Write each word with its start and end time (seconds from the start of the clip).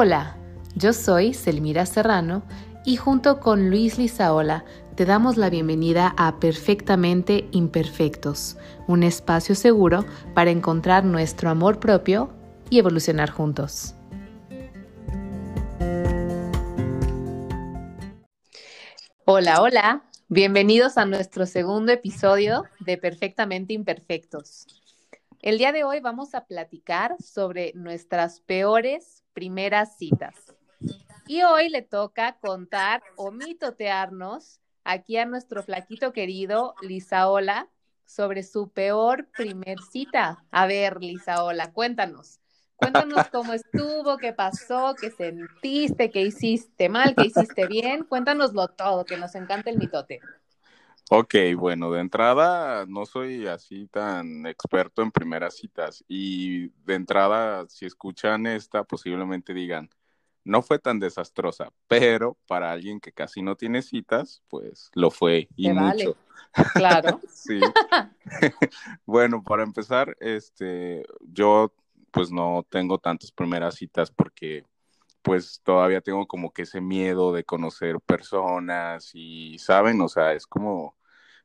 Hola, 0.00 0.36
yo 0.76 0.92
soy 0.92 1.34
Selmira 1.34 1.84
Serrano 1.84 2.44
y 2.84 2.94
junto 2.94 3.40
con 3.40 3.68
Luis 3.68 3.98
Lizaola 3.98 4.64
te 4.94 5.04
damos 5.04 5.36
la 5.36 5.50
bienvenida 5.50 6.14
a 6.16 6.38
Perfectamente 6.38 7.48
Imperfectos, 7.50 8.56
un 8.86 9.02
espacio 9.02 9.56
seguro 9.56 10.04
para 10.36 10.52
encontrar 10.52 11.04
nuestro 11.04 11.50
amor 11.50 11.80
propio 11.80 12.32
y 12.70 12.78
evolucionar 12.78 13.30
juntos. 13.30 13.96
Hola, 19.24 19.62
hola, 19.62 20.04
bienvenidos 20.28 20.96
a 20.96 21.06
nuestro 21.06 21.44
segundo 21.44 21.90
episodio 21.90 22.62
de 22.78 22.98
Perfectamente 22.98 23.72
Imperfectos. 23.72 24.68
El 25.40 25.58
día 25.58 25.72
de 25.72 25.82
hoy 25.82 25.98
vamos 25.98 26.36
a 26.36 26.46
platicar 26.46 27.16
sobre 27.20 27.72
nuestras 27.74 28.38
peores 28.40 29.24
primeras 29.38 29.96
citas. 29.96 30.34
Y 31.28 31.42
hoy 31.42 31.68
le 31.68 31.82
toca 31.82 32.38
contar 32.40 33.04
o 33.14 33.30
mitotearnos 33.30 34.60
aquí 34.82 35.16
a 35.16 35.26
nuestro 35.26 35.62
flaquito 35.62 36.12
querido 36.12 36.74
Lisaola 36.82 37.68
sobre 38.04 38.42
su 38.42 38.70
peor 38.70 39.28
primer 39.36 39.78
cita. 39.92 40.42
A 40.50 40.66
ver, 40.66 40.96
Lisaola, 41.00 41.72
cuéntanos. 41.72 42.40
Cuéntanos 42.74 43.28
cómo 43.32 43.52
estuvo, 43.52 44.16
qué 44.16 44.32
pasó, 44.32 44.96
qué 45.00 45.12
sentiste, 45.12 46.10
qué 46.10 46.22
hiciste 46.22 46.88
mal, 46.88 47.14
qué 47.14 47.26
hiciste 47.26 47.68
bien. 47.68 48.02
Cuéntanoslo 48.02 48.66
todo, 48.66 49.04
que 49.04 49.16
nos 49.16 49.36
encanta 49.36 49.70
el 49.70 49.78
mitote. 49.78 50.18
Ok, 51.10 51.34
bueno, 51.56 51.90
de 51.90 52.00
entrada 52.00 52.84
no 52.86 53.06
soy 53.06 53.46
así 53.46 53.86
tan 53.86 54.46
experto 54.46 55.00
en 55.00 55.10
primeras 55.10 55.56
citas 55.56 56.04
y 56.06 56.68
de 56.84 56.94
entrada 56.94 57.66
si 57.68 57.86
escuchan 57.86 58.46
esta 58.46 58.84
posiblemente 58.84 59.54
digan, 59.54 59.88
no 60.44 60.60
fue 60.60 60.78
tan 60.78 60.98
desastrosa, 60.98 61.72
pero 61.86 62.36
para 62.46 62.70
alguien 62.72 63.00
que 63.00 63.12
casi 63.12 63.40
no 63.40 63.56
tiene 63.56 63.80
citas, 63.80 64.42
pues 64.48 64.90
lo 64.92 65.10
fue 65.10 65.48
y 65.56 65.70
mucho. 65.70 66.14
Claro. 66.74 67.20
sí. 67.32 67.58
bueno, 69.06 69.42
para 69.42 69.62
empezar, 69.62 70.14
este, 70.20 71.06
yo 71.22 71.72
pues 72.10 72.30
no 72.30 72.66
tengo 72.68 72.98
tantas 72.98 73.32
primeras 73.32 73.76
citas 73.76 74.10
porque 74.10 74.64
pues 75.22 75.60
todavía 75.64 76.02
tengo 76.02 76.26
como 76.26 76.52
que 76.52 76.62
ese 76.62 76.82
miedo 76.82 77.32
de 77.32 77.44
conocer 77.44 77.98
personas 78.00 79.10
y, 79.14 79.58
¿saben? 79.58 80.00
O 80.02 80.08
sea, 80.08 80.32
es 80.32 80.46
como 80.46 80.97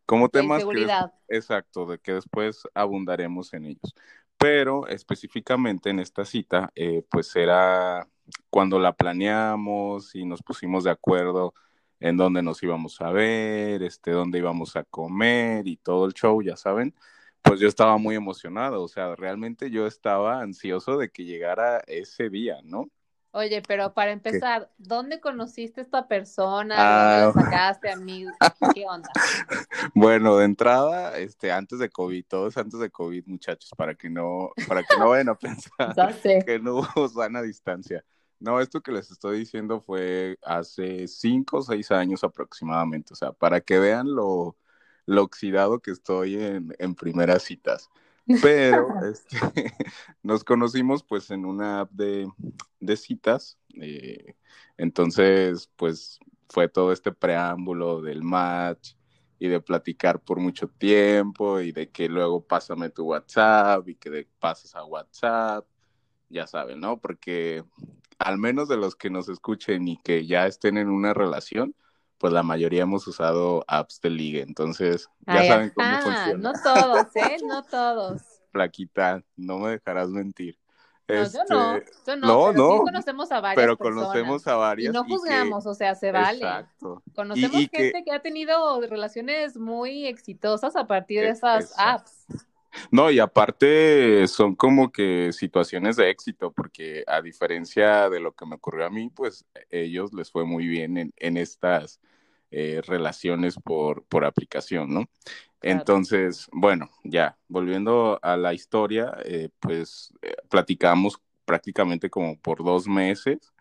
como 0.05 0.29
temas 0.29 0.63
que, 0.65 0.87
exacto, 1.29 1.85
de 1.85 1.99
que 1.99 2.13
después 2.13 2.63
abundaremos 2.73 3.53
en 3.53 3.65
ellos. 3.65 3.95
Pero 4.37 4.87
específicamente 4.87 5.89
en 5.89 5.99
esta 5.99 6.25
cita, 6.25 6.71
eh, 6.75 7.03
pues 7.09 7.35
era 7.35 8.07
cuando 8.49 8.79
la 8.79 8.93
planeamos 8.93 10.15
y 10.15 10.25
nos 10.25 10.41
pusimos 10.41 10.83
de 10.83 10.91
acuerdo 10.91 11.53
en 11.99 12.17
dónde 12.17 12.43
nos 12.43 12.61
íbamos 12.61 12.99
a 13.01 13.11
ver, 13.11 13.81
este, 13.83 14.11
dónde 14.11 14.39
íbamos 14.39 14.75
a 14.75 14.83
comer 14.83 15.67
y 15.67 15.77
todo 15.77 16.05
el 16.05 16.13
show, 16.13 16.41
ya 16.41 16.57
saben, 16.57 16.93
pues 17.41 17.59
yo 17.59 17.67
estaba 17.67 17.97
muy 17.97 18.15
emocionado, 18.15 18.83
o 18.83 18.87
sea, 18.87 19.15
realmente 19.15 19.69
yo 19.69 19.87
estaba 19.87 20.41
ansioso 20.41 20.97
de 20.97 21.09
que 21.11 21.23
llegara 21.25 21.81
ese 21.87 22.29
día, 22.29 22.57
¿no? 22.63 22.89
Oye, 23.35 23.63
pero 23.67 23.95
para 23.95 24.11
empezar, 24.11 24.69
¿dónde 24.77 25.19
conociste 25.19 25.81
a 25.81 25.83
esta 25.83 26.07
persona? 26.07 26.75
¿Dónde 26.75 26.77
la 26.77 27.27
ah. 27.29 27.33
sacaste, 27.33 27.89
amigo? 27.89 28.31
¿Qué 28.75 28.85
onda? 28.87 29.09
Bueno, 29.95 30.37
de 30.37 30.45
entrada, 30.45 31.17
este, 31.17 31.51
antes 31.51 31.79
de 31.79 31.89
COVID, 31.89 32.25
todos 32.27 32.57
antes 32.57 32.79
de 32.79 32.91
COVID, 32.91 33.25
muchachos, 33.25 33.71
para 33.75 33.95
que 33.95 34.07
no, 34.09 34.51
para 34.67 34.83
que 34.83 34.95
no 34.97 35.09
vayan 35.09 35.29
a 35.29 35.35
pensar 35.35 35.93
que 36.45 36.59
no 36.59 36.75
hubo 36.75 37.09
sana 37.09 37.41
distancia. 37.41 38.05
No, 38.39 38.61
esto 38.61 38.81
que 38.81 38.91
les 38.91 39.09
estoy 39.09 39.39
diciendo 39.39 39.81
fue 39.81 40.37
hace 40.43 41.07
cinco 41.07 41.57
o 41.57 41.63
seis 41.63 41.91
años 41.91 42.23
aproximadamente, 42.23 43.13
o 43.13 43.15
sea, 43.15 43.31
para 43.31 43.61
que 43.61 43.79
vean 43.79 44.13
lo, 44.13 44.55
lo 45.07 45.23
oxidado 45.23 45.79
que 45.79 45.91
estoy 45.91 46.35
en, 46.35 46.75
en 46.77 46.93
primeras 46.93 47.41
citas. 47.41 47.89
Pero 48.41 48.87
este, 49.11 49.37
nos 50.23 50.43
conocimos 50.43 51.03
pues 51.03 51.31
en 51.31 51.45
una 51.45 51.81
app 51.81 51.91
de, 51.91 52.27
citas. 52.97 53.57
Eh, 53.81 54.35
entonces, 54.77 55.69
pues 55.75 56.19
fue 56.49 56.67
todo 56.67 56.91
este 56.91 57.11
preámbulo 57.11 58.01
del 58.01 58.23
match 58.23 58.93
y 59.39 59.47
de 59.47 59.59
platicar 59.59 60.21
por 60.21 60.39
mucho 60.39 60.67
tiempo 60.67 61.59
y 61.59 61.71
de 61.71 61.89
que 61.89 62.07
luego 62.07 62.45
pásame 62.45 62.89
tu 62.89 63.05
WhatsApp 63.05 63.87
y 63.89 63.95
que 63.95 64.09
de, 64.09 64.27
pases 64.39 64.75
a 64.75 64.85
WhatsApp, 64.85 65.65
ya 66.29 66.47
saben, 66.47 66.79
¿no? 66.79 66.99
Porque 66.99 67.63
al 68.19 68.37
menos 68.37 68.69
de 68.69 68.77
los 68.77 68.95
que 68.95 69.09
nos 69.09 69.27
escuchen 69.29 69.87
y 69.87 69.97
que 69.97 70.25
ya 70.25 70.47
estén 70.47 70.77
en 70.77 70.89
una 70.89 71.13
relación, 71.13 71.75
pues 72.23 72.31
la 72.31 72.41
mayoría 72.41 72.83
hemos 72.83 73.05
usado 73.05 73.65
apps 73.67 73.99
de 73.99 74.09
ligue, 74.09 74.43
entonces 74.43 75.09
ya 75.27 75.45
saben 75.45 75.73
cómo 75.75 75.89
funciona. 76.01 76.37
No 76.37 76.53
todos, 76.53 77.15
¿eh? 77.17 77.37
No 77.45 77.63
todos. 77.63 78.21
Plaquita, 78.53 79.21
no 79.35 79.57
me 79.57 79.71
dejarás 79.71 80.07
mentir. 80.07 80.57
No, 81.09 81.15
yo 81.15 81.39
no, 81.49 81.75
este, 81.75 81.91
yo 82.07 82.15
no, 82.15 82.27
no, 82.27 82.53
pero 82.53 82.53
no, 82.53 82.71
sí 82.71 82.79
conocemos 82.85 83.31
a 83.33 83.41
varias 83.41 83.61
Pero 83.61 83.77
conocemos 83.77 84.47
a 84.47 84.55
varias. 84.55 84.89
Y 84.89 84.93
no 84.93 85.03
juzgamos, 85.03 85.65
o 85.65 85.73
sea, 85.73 85.95
se 85.95 86.13
vale. 86.13 86.37
Exacto. 86.37 87.03
Conocemos 87.13 87.57
gente 87.69 88.03
que... 88.05 88.11
ha 88.13 88.21
tenido 88.21 88.79
relaciones 88.79 89.57
muy 89.57 90.05
exitosas 90.05 90.77
a 90.77 90.87
partir 90.87 91.23
de 91.23 91.31
esas 91.31 91.73
apps. 91.77 92.25
No, 92.89 93.11
y 93.11 93.19
aparte 93.19 94.25
son 94.29 94.55
como 94.55 94.93
que 94.93 95.33
situaciones 95.33 95.97
de 95.97 96.09
éxito, 96.09 96.53
porque 96.53 97.03
a 97.05 97.21
diferencia 97.21 98.09
de 98.09 98.21
lo 98.21 98.31
que 98.31 98.45
me 98.45 98.55
ocurrió 98.55 98.85
a 98.85 98.89
mí, 98.89 99.11
pues 99.13 99.45
ellos 99.69 100.13
les 100.13 100.31
fue 100.31 100.45
muy 100.45 100.67
bien 100.67 100.97
en, 100.97 101.13
en 101.17 101.35
estas 101.35 101.99
eh, 102.55 102.81
relaciones 102.85 103.55
por, 103.55 104.05
por 104.05 104.25
aplicación, 104.25 104.93
¿no? 104.93 105.09
Entonces, 105.59 106.47
bueno, 106.51 106.91
ya, 107.03 107.35
volviendo 107.47 108.19
a 108.21 108.37
la 108.37 108.53
historia, 108.53 109.17
eh, 109.25 109.49
pues 109.59 110.13
eh, 110.21 110.35
platicamos 110.49 111.19
prácticamente 111.45 112.11
como 112.11 112.39
por 112.39 112.63
dos 112.63 112.87
meses, 112.87 113.51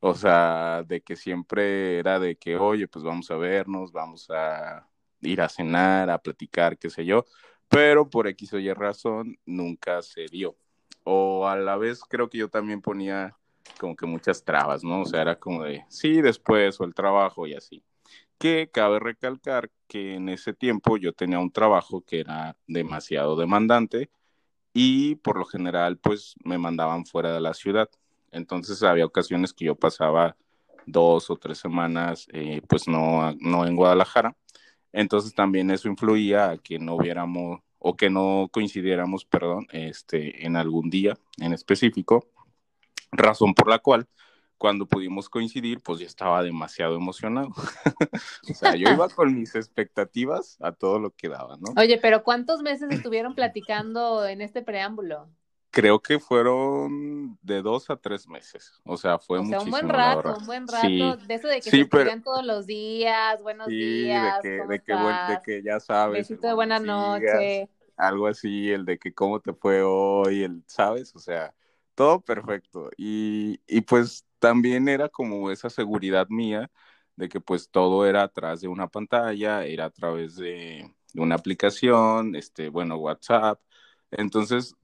o 0.00 0.12
sea, 0.14 0.82
de 0.86 1.00
que 1.00 1.16
siempre 1.16 1.98
era 1.98 2.18
de 2.20 2.36
que, 2.36 2.56
oye, 2.58 2.86
pues 2.88 3.02
vamos 3.06 3.30
a 3.30 3.36
vernos, 3.36 3.90
vamos 3.90 4.28
a 4.28 4.86
ir 5.22 5.40
a 5.40 5.48
cenar, 5.48 6.10
a 6.10 6.18
platicar, 6.18 6.76
qué 6.76 6.90
sé 6.90 7.06
yo, 7.06 7.24
pero 7.68 8.10
por 8.10 8.28
X 8.28 8.52
o 8.52 8.58
Y 8.58 8.70
razón 8.74 9.38
nunca 9.46 10.02
se 10.02 10.26
dio. 10.26 10.58
O 11.04 11.48
a 11.48 11.56
la 11.56 11.78
vez 11.78 12.02
creo 12.02 12.28
que 12.28 12.36
yo 12.36 12.50
también 12.50 12.82
ponía 12.82 13.34
como 13.80 13.96
que 13.96 14.04
muchas 14.04 14.44
trabas, 14.44 14.84
¿no? 14.84 15.00
O 15.02 15.06
sea, 15.06 15.22
era 15.22 15.38
como 15.38 15.64
de, 15.64 15.86
sí, 15.88 16.20
después, 16.20 16.78
o 16.80 16.84
el 16.84 16.94
trabajo 16.94 17.46
y 17.46 17.54
así 17.54 17.82
que 18.38 18.68
cabe 18.72 18.98
recalcar 18.98 19.70
que 19.88 20.14
en 20.14 20.28
ese 20.28 20.52
tiempo 20.52 20.96
yo 20.96 21.12
tenía 21.12 21.38
un 21.38 21.50
trabajo 21.50 22.02
que 22.02 22.20
era 22.20 22.56
demasiado 22.66 23.36
demandante 23.36 24.10
y 24.72 25.16
por 25.16 25.38
lo 25.38 25.44
general 25.46 25.98
pues 25.98 26.34
me 26.44 26.58
mandaban 26.58 27.06
fuera 27.06 27.32
de 27.32 27.40
la 27.40 27.54
ciudad. 27.54 27.88
Entonces 28.30 28.82
había 28.82 29.06
ocasiones 29.06 29.52
que 29.52 29.66
yo 29.66 29.74
pasaba 29.74 30.36
dos 30.86 31.30
o 31.30 31.36
tres 31.36 31.58
semanas 31.58 32.26
eh, 32.32 32.60
pues 32.68 32.88
no, 32.88 33.34
no 33.40 33.66
en 33.66 33.76
Guadalajara. 33.76 34.36
Entonces 34.92 35.34
también 35.34 35.70
eso 35.70 35.88
influía 35.88 36.50
a 36.50 36.58
que 36.58 36.78
no 36.78 36.96
hubiéramos 36.96 37.60
o 37.78 37.96
que 37.96 38.10
no 38.10 38.48
coincidiéramos, 38.52 39.24
perdón, 39.24 39.66
este, 39.70 40.44
en 40.46 40.56
algún 40.56 40.90
día 40.90 41.16
en 41.38 41.52
específico, 41.52 42.26
razón 43.12 43.54
por 43.54 43.68
la 43.68 43.78
cual 43.78 44.08
cuando 44.58 44.86
pudimos 44.86 45.28
coincidir, 45.28 45.80
pues 45.80 46.00
ya 46.00 46.06
estaba 46.06 46.42
demasiado 46.42 46.96
emocionado. 46.96 47.48
o 48.50 48.54
sea, 48.54 48.74
yo 48.74 48.90
iba 48.90 49.08
con 49.14 49.34
mis 49.34 49.54
expectativas 49.54 50.56
a 50.60 50.72
todo 50.72 50.98
lo 50.98 51.10
que 51.10 51.28
daba, 51.28 51.56
¿no? 51.58 51.80
Oye, 51.80 51.98
pero 52.00 52.22
¿cuántos 52.22 52.62
meses 52.62 52.90
estuvieron 52.90 53.34
platicando 53.34 54.26
en 54.26 54.40
este 54.40 54.62
preámbulo? 54.62 55.28
Creo 55.70 56.00
que 56.00 56.18
fueron 56.18 57.38
de 57.42 57.60
dos 57.60 57.90
a 57.90 57.96
tres 57.96 58.26
meses. 58.26 58.80
O 58.84 58.96
sea, 58.96 59.18
fue 59.18 59.40
o 59.40 59.44
sea, 59.44 59.60
un 59.60 59.70
buen 59.70 59.88
rato, 59.90 60.36
un 60.38 60.46
buen 60.46 60.66
rato. 60.66 61.16
de 61.26 61.34
eso 61.34 61.48
de 61.48 61.56
que 61.56 61.70
se 61.70 61.80
escribían 61.80 62.22
todos 62.22 62.46
los 62.46 62.66
días, 62.66 63.42
buenos 63.42 63.66
días. 63.66 64.42
De 64.42 64.48
que, 64.48 64.66
de, 64.66 64.80
que, 64.80 64.94
de 64.94 65.40
que 65.44 65.62
ya 65.62 65.78
sabes. 65.78 66.28
Besito 66.28 66.46
de 66.46 66.54
buena 66.54 66.78
noche. 66.78 67.68
Algo 67.98 68.26
así, 68.26 68.70
el 68.70 68.86
de 68.86 68.98
que 68.98 69.12
cómo 69.12 69.40
te 69.40 69.52
fue 69.52 69.82
hoy, 69.82 70.44
el, 70.44 70.62
¿sabes? 70.66 71.14
O 71.14 71.18
sea, 71.18 71.54
todo 71.94 72.20
perfecto. 72.20 72.90
Y, 72.96 73.60
y 73.66 73.82
pues 73.82 74.25
también 74.38 74.88
era 74.88 75.08
como 75.08 75.50
esa 75.50 75.70
seguridad 75.70 76.28
mía 76.28 76.70
de 77.16 77.28
que 77.28 77.40
pues 77.40 77.70
todo 77.70 78.06
era 78.06 78.24
atrás 78.24 78.60
de 78.60 78.68
una 78.68 78.88
pantalla, 78.88 79.64
era 79.64 79.86
a 79.86 79.90
través 79.90 80.36
de, 80.36 80.90
una 81.20 81.34
aplicación, 81.36 82.36
este, 82.36 82.68
bueno, 82.68 82.96
WhatsApp. 82.96 83.60
Entonces, 84.10 84.74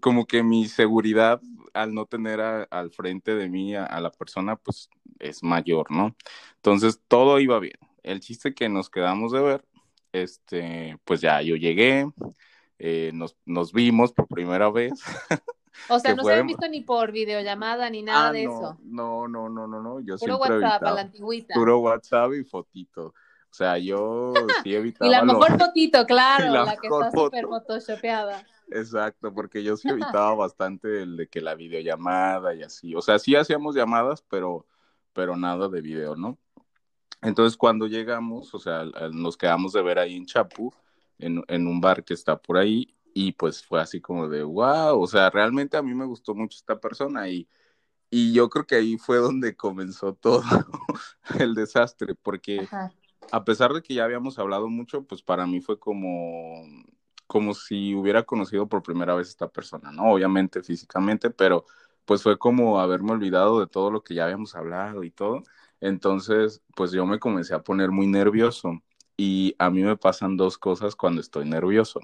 como 0.00 0.26
que 0.26 0.42
mi 0.42 0.66
seguridad 0.68 1.40
al 1.74 1.94
no 1.94 2.06
tener 2.06 2.40
al 2.40 2.90
frente 2.92 3.34
de 3.34 3.48
mí 3.48 3.74
a, 3.76 4.00
la 4.00 4.10
persona, 4.10 4.56
pues 4.56 4.88
es 5.18 5.42
mayor, 5.42 5.90
¿no? 5.90 6.16
Entonces, 6.56 7.00
todo 7.08 7.40
iba 7.40 7.58
bien. 7.60 7.78
El 8.02 8.20
chiste 8.20 8.54
que 8.54 8.68
nos 8.68 8.90
quedamos 8.90 9.32
de 9.32 9.40
ver, 9.42 9.64
este, 10.12 10.98
pues 11.04 11.20
ya 11.20 11.42
yo 11.42 11.56
llegué, 11.56 12.06
eh, 12.78 13.10
nos, 13.14 13.36
nos 13.44 13.72
vimos 13.72 14.12
por 14.12 14.28
primera 14.28 14.70
vez. 14.70 14.92
O 15.88 15.98
sea, 15.98 16.14
no 16.14 16.24
se 16.24 16.32
habían 16.32 16.46
visto 16.46 16.68
ni 16.68 16.80
por 16.80 17.12
videollamada 17.12 17.90
ni 17.90 18.02
nada 18.02 18.28
ah, 18.28 18.32
de 18.32 18.44
no, 18.44 18.50
eso. 18.52 18.78
No, 18.84 19.28
no, 19.28 19.48
no, 19.48 19.66
no, 19.66 19.82
no. 19.82 20.00
Yo 20.00 20.16
Puro 20.16 20.36
siempre 20.36 20.36
WhatsApp, 20.36 20.82
evitaba, 20.82 20.90
a 20.90 20.94
la 20.94 21.00
antigüita. 21.00 21.54
Puro 21.54 21.78
WhatsApp 21.78 22.32
y 22.34 22.44
fotito. 22.44 23.06
O 23.06 23.56
sea, 23.56 23.78
yo 23.78 24.32
sí 24.64 24.74
evitaba. 24.74 25.08
y 25.08 25.12
la 25.12 25.24
mejor 25.24 25.58
fotito, 25.58 26.06
claro, 26.06 26.44
la, 26.52 26.64
la 26.64 26.76
que 26.76 26.86
está 26.86 27.10
súper 27.10 27.46
photoshopeada. 27.46 28.44
Exacto, 28.70 29.32
porque 29.32 29.62
yo 29.62 29.76
sí 29.76 29.88
evitaba 30.18 30.34
bastante 30.34 31.02
el 31.02 31.16
de 31.16 31.28
que 31.28 31.40
la 31.40 31.54
videollamada 31.54 32.54
y 32.54 32.62
así. 32.62 32.94
O 32.94 33.02
sea, 33.02 33.18
sí 33.18 33.36
hacíamos 33.36 33.74
llamadas, 33.74 34.24
pero, 34.28 34.66
pero 35.12 35.36
nada 35.36 35.68
de 35.68 35.80
video, 35.80 36.16
¿no? 36.16 36.38
Entonces, 37.22 37.56
cuando 37.56 37.86
llegamos, 37.86 38.54
o 38.54 38.58
sea, 38.58 38.84
nos 39.12 39.36
quedamos 39.36 39.72
de 39.72 39.82
ver 39.82 39.98
ahí 39.98 40.14
en 40.14 40.26
Chapu, 40.26 40.74
en, 41.18 41.42
en 41.48 41.66
un 41.66 41.80
bar 41.80 42.04
que 42.04 42.12
está 42.12 42.36
por 42.36 42.58
ahí, 42.58 42.94
y 43.14 43.32
pues 43.32 43.64
fue 43.64 43.80
así 43.80 44.00
como 44.00 44.28
de, 44.28 44.42
wow, 44.44 45.00
o 45.00 45.06
sea, 45.08 45.30
realmente 45.30 45.76
a 45.78 45.82
mí 45.82 45.94
me 45.94 46.06
gustó 46.06 46.34
mucho 46.34 46.58
esta 46.58 46.80
persona 46.80 47.28
y, 47.28 47.48
y 48.10 48.32
yo 48.34 48.48
creo 48.50 48.66
que 48.66 48.76
ahí 48.76 48.98
fue 48.98 49.18
donde 49.18 49.56
comenzó 49.56 50.14
todo 50.16 50.42
el 51.38 51.54
desastre, 51.54 52.14
porque 52.16 52.72
Ajá. 52.72 52.92
a 53.30 53.44
pesar 53.44 53.72
de 53.72 53.82
que 53.82 53.94
ya 53.94 54.04
habíamos 54.04 54.38
hablado 54.38 54.68
mucho, 54.68 55.04
pues 55.04 55.22
para 55.22 55.46
mí 55.46 55.60
fue 55.60 55.78
como, 55.78 56.64
como 57.26 57.54
si 57.54 57.94
hubiera 57.94 58.22
conocido 58.24 58.68
por 58.68 58.82
primera 58.82 59.14
vez 59.14 59.28
a 59.28 59.30
esta 59.30 59.48
persona, 59.48 59.90
¿no? 59.92 60.04
Obviamente 60.12 60.62
físicamente, 60.62 61.30
pero 61.30 61.64
pues 62.04 62.22
fue 62.22 62.38
como 62.38 62.80
haberme 62.80 63.12
olvidado 63.12 63.60
de 63.60 63.66
todo 63.66 63.90
lo 63.90 64.02
que 64.04 64.14
ya 64.14 64.24
habíamos 64.24 64.54
hablado 64.54 65.04
y 65.04 65.10
todo. 65.10 65.42
Entonces, 65.80 66.62
pues 66.76 66.92
yo 66.92 67.06
me 67.06 67.18
comencé 67.18 67.54
a 67.54 67.62
poner 67.62 67.90
muy 67.90 68.06
nervioso 68.06 68.82
y 69.16 69.54
a 69.58 69.70
mí 69.70 69.82
me 69.82 69.96
pasan 69.96 70.36
dos 70.36 70.58
cosas 70.58 70.96
cuando 70.96 71.20
estoy 71.20 71.48
nervioso, 71.48 72.00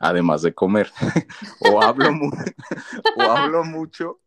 además 0.00 0.42
de 0.42 0.54
comer. 0.54 0.90
o 1.60 1.80
hablo 1.80 2.10
o 3.16 3.30
hablo 3.30 3.62
mucho 3.64 4.20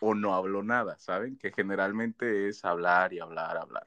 o 0.00 0.14
no 0.14 0.34
hablo 0.34 0.62
nada, 0.62 0.96
¿saben? 0.98 1.36
Que 1.36 1.52
generalmente 1.52 2.48
es 2.48 2.64
hablar 2.64 3.12
y 3.12 3.18
hablar, 3.20 3.56
hablar. 3.58 3.84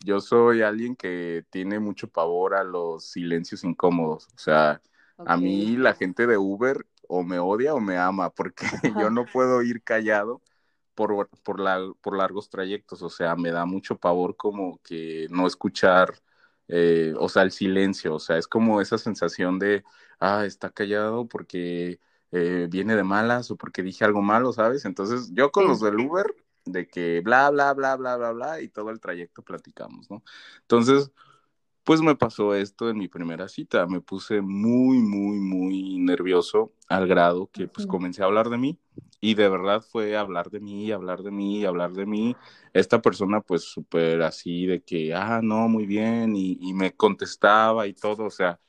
Yo 0.00 0.20
soy 0.20 0.62
alguien 0.62 0.96
que 0.96 1.44
tiene 1.50 1.78
mucho 1.78 2.08
pavor 2.08 2.54
a 2.54 2.64
los 2.64 3.04
silencios 3.04 3.64
incómodos. 3.64 4.28
O 4.34 4.38
sea, 4.38 4.80
a 5.26 5.36
mí 5.36 5.76
la 5.76 5.94
gente 5.94 6.26
de 6.26 6.38
Uber 6.38 6.86
o 7.08 7.22
me 7.22 7.38
odia 7.38 7.74
o 7.74 7.80
me 7.80 7.98
ama, 7.98 8.30
porque 8.30 8.66
yo 8.98 9.10
no 9.10 9.26
puedo 9.26 9.62
ir 9.62 9.82
callado 9.82 10.40
por, 10.94 11.28
por, 11.42 11.60
la- 11.60 11.92
por 12.00 12.16
largos 12.16 12.48
trayectos. 12.48 13.02
O 13.02 13.10
sea, 13.10 13.36
me 13.36 13.50
da 13.50 13.66
mucho 13.66 13.96
pavor 13.98 14.36
como 14.36 14.78
que 14.82 15.26
no 15.30 15.46
escuchar, 15.46 16.14
eh, 16.70 17.14
o 17.18 17.28
sea, 17.28 17.42
el 17.42 17.50
silencio. 17.50 18.14
O 18.14 18.18
sea, 18.18 18.38
es 18.38 18.46
como 18.46 18.80
esa 18.80 18.98
sensación 18.98 19.58
de, 19.58 19.84
ah, 20.20 20.44
está 20.46 20.70
callado 20.70 21.26
porque 21.26 22.00
eh, 22.32 22.68
viene 22.70 22.96
de 22.96 23.04
malas 23.04 23.50
o 23.50 23.56
porque 23.56 23.82
dije 23.82 24.04
algo 24.04 24.22
malo, 24.22 24.52
¿sabes? 24.52 24.84
Entonces, 24.84 25.30
yo 25.32 25.50
con 25.50 25.66
los 25.66 25.80
del 25.80 25.98
Uber, 25.98 26.26
de 26.64 26.88
que 26.88 27.20
bla, 27.22 27.50
bla, 27.50 27.72
bla, 27.74 27.96
bla, 27.96 28.16
bla, 28.16 28.32
bla, 28.32 28.60
y 28.60 28.68
todo 28.68 28.90
el 28.90 29.00
trayecto 29.00 29.42
platicamos, 29.42 30.10
¿no? 30.10 30.22
Entonces, 30.62 31.10
pues 31.84 32.02
me 32.02 32.14
pasó 32.14 32.54
esto 32.54 32.88
en 32.90 32.98
mi 32.98 33.08
primera 33.08 33.48
cita. 33.48 33.86
Me 33.86 34.00
puse 34.00 34.40
muy, 34.40 34.98
muy, 34.98 35.40
muy 35.40 35.98
nervioso 35.98 36.72
al 36.88 37.08
grado 37.08 37.50
que 37.52 37.66
pues 37.66 37.86
comencé 37.86 38.22
a 38.22 38.26
hablar 38.26 38.48
de 38.48 38.58
mí 38.58 38.78
y 39.20 39.34
de 39.34 39.48
verdad 39.48 39.82
fue 39.82 40.16
hablar 40.16 40.50
de 40.50 40.60
mí, 40.60 40.92
hablar 40.92 41.22
de 41.22 41.30
mí, 41.30 41.64
hablar 41.64 41.92
de 41.92 42.06
mí. 42.06 42.36
Esta 42.72 43.00
persona 43.02 43.40
pues 43.40 43.64
súper 43.64 44.22
así 44.22 44.66
de 44.66 44.82
que, 44.82 45.14
ah, 45.14 45.40
no, 45.42 45.68
muy 45.68 45.86
bien 45.86 46.36
y, 46.36 46.58
y 46.60 46.74
me 46.74 46.92
contestaba 46.96 47.86
y 47.86 47.94
todo, 47.94 48.24
o 48.26 48.30
sea, 48.30 48.60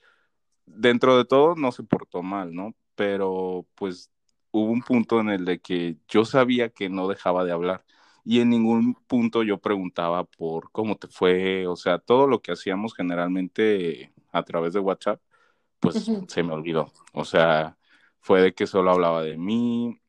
dentro 0.65 1.18
de 1.18 1.25
todo 1.25 1.56
no 1.56 1.71
se 1.71 1.83
portó 1.83 2.21
mal, 2.24 2.53
¿no? 2.53 2.75
Pero 2.95 3.65
pues 3.75 4.12
hubo 4.51 4.71
un 4.71 4.81
punto 4.81 5.19
en 5.19 5.30
el 5.30 5.45
de 5.45 5.59
que 5.59 5.98
yo 6.07 6.25
sabía 6.25 6.69
que 6.69 6.89
no 6.89 7.07
dejaba 7.07 7.44
de 7.45 7.51
hablar 7.51 7.86
y 8.24 8.42
en 8.42 8.50
ningún 8.50 8.95
punto 9.07 9.44
yo 9.44 9.59
preguntaba 9.59 10.24
por 10.25 10.71
cómo 10.71 10.95
te 10.97 11.07
fue, 11.07 11.68
o 11.68 11.75
sea, 11.75 12.00
todo 12.00 12.27
lo 12.27 12.42
que 12.42 12.51
hacíamos 12.51 12.94
generalmente 12.95 14.13
a 14.31 14.44
través 14.44 14.74
de 14.74 14.80
WhatsApp, 14.80 15.21
pues 15.80 15.97
Ujú. 15.97 16.25
se 16.27 16.44
me 16.44 16.54
olvidó. 16.54 16.92
O 17.13 17.25
sea, 17.25 17.77
fue 18.21 18.42
de 18.42 18.54
que 18.54 18.68
solo 18.68 18.92
hablaba 18.92 19.24
de 19.24 19.38
mí. 19.38 20.00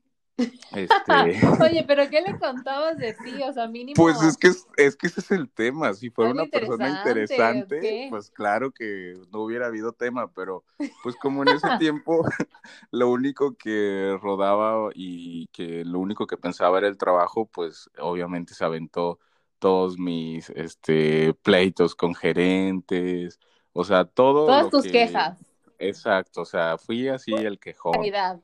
Este, 0.72 0.92
Oye, 1.62 1.84
pero 1.86 2.08
¿qué 2.08 2.20
le 2.20 2.38
contabas 2.38 2.98
de 2.98 3.14
ti? 3.14 3.42
O 3.42 3.52
sea, 3.52 3.66
mínimo. 3.68 3.94
pues 3.96 4.22
es 4.22 4.36
que 4.36 4.48
es, 4.48 4.66
es 4.76 4.96
que 4.96 5.06
ese 5.06 5.20
es 5.20 5.30
el 5.30 5.50
tema. 5.50 5.92
Si 5.94 6.10
fuera 6.10 6.32
una 6.32 6.46
persona 6.46 6.88
interesante, 6.88 8.06
pues 8.10 8.30
claro 8.30 8.70
que 8.70 9.14
no 9.32 9.40
hubiera 9.40 9.66
habido 9.66 9.92
tema, 9.92 10.30
pero 10.32 10.64
pues 11.02 11.16
como 11.16 11.42
en 11.42 11.50
ese 11.50 11.68
tiempo 11.78 12.24
lo 12.90 13.10
único 13.10 13.56
que 13.56 14.18
rodaba 14.20 14.90
y 14.94 15.46
que 15.48 15.84
lo 15.84 15.98
único 15.98 16.26
que 16.26 16.36
pensaba 16.36 16.78
era 16.78 16.88
el 16.88 16.96
trabajo, 16.96 17.46
pues 17.46 17.90
obviamente 17.98 18.54
se 18.54 18.64
aventó 18.64 19.18
todos 19.58 19.96
mis 19.98 20.50
este 20.50 21.34
pleitos 21.34 21.94
con 21.94 22.14
gerentes, 22.14 23.38
o 23.72 23.84
sea, 23.84 24.04
todo 24.04 24.46
Todas 24.46 24.70
tus 24.70 24.82
que 24.84 24.92
quejas. 24.92 25.38
exacto, 25.78 26.42
o 26.42 26.44
sea, 26.44 26.78
fui 26.78 27.08
así 27.08 27.32
el 27.32 27.58
quejón. 27.60 27.92
Calidad. 27.92 28.40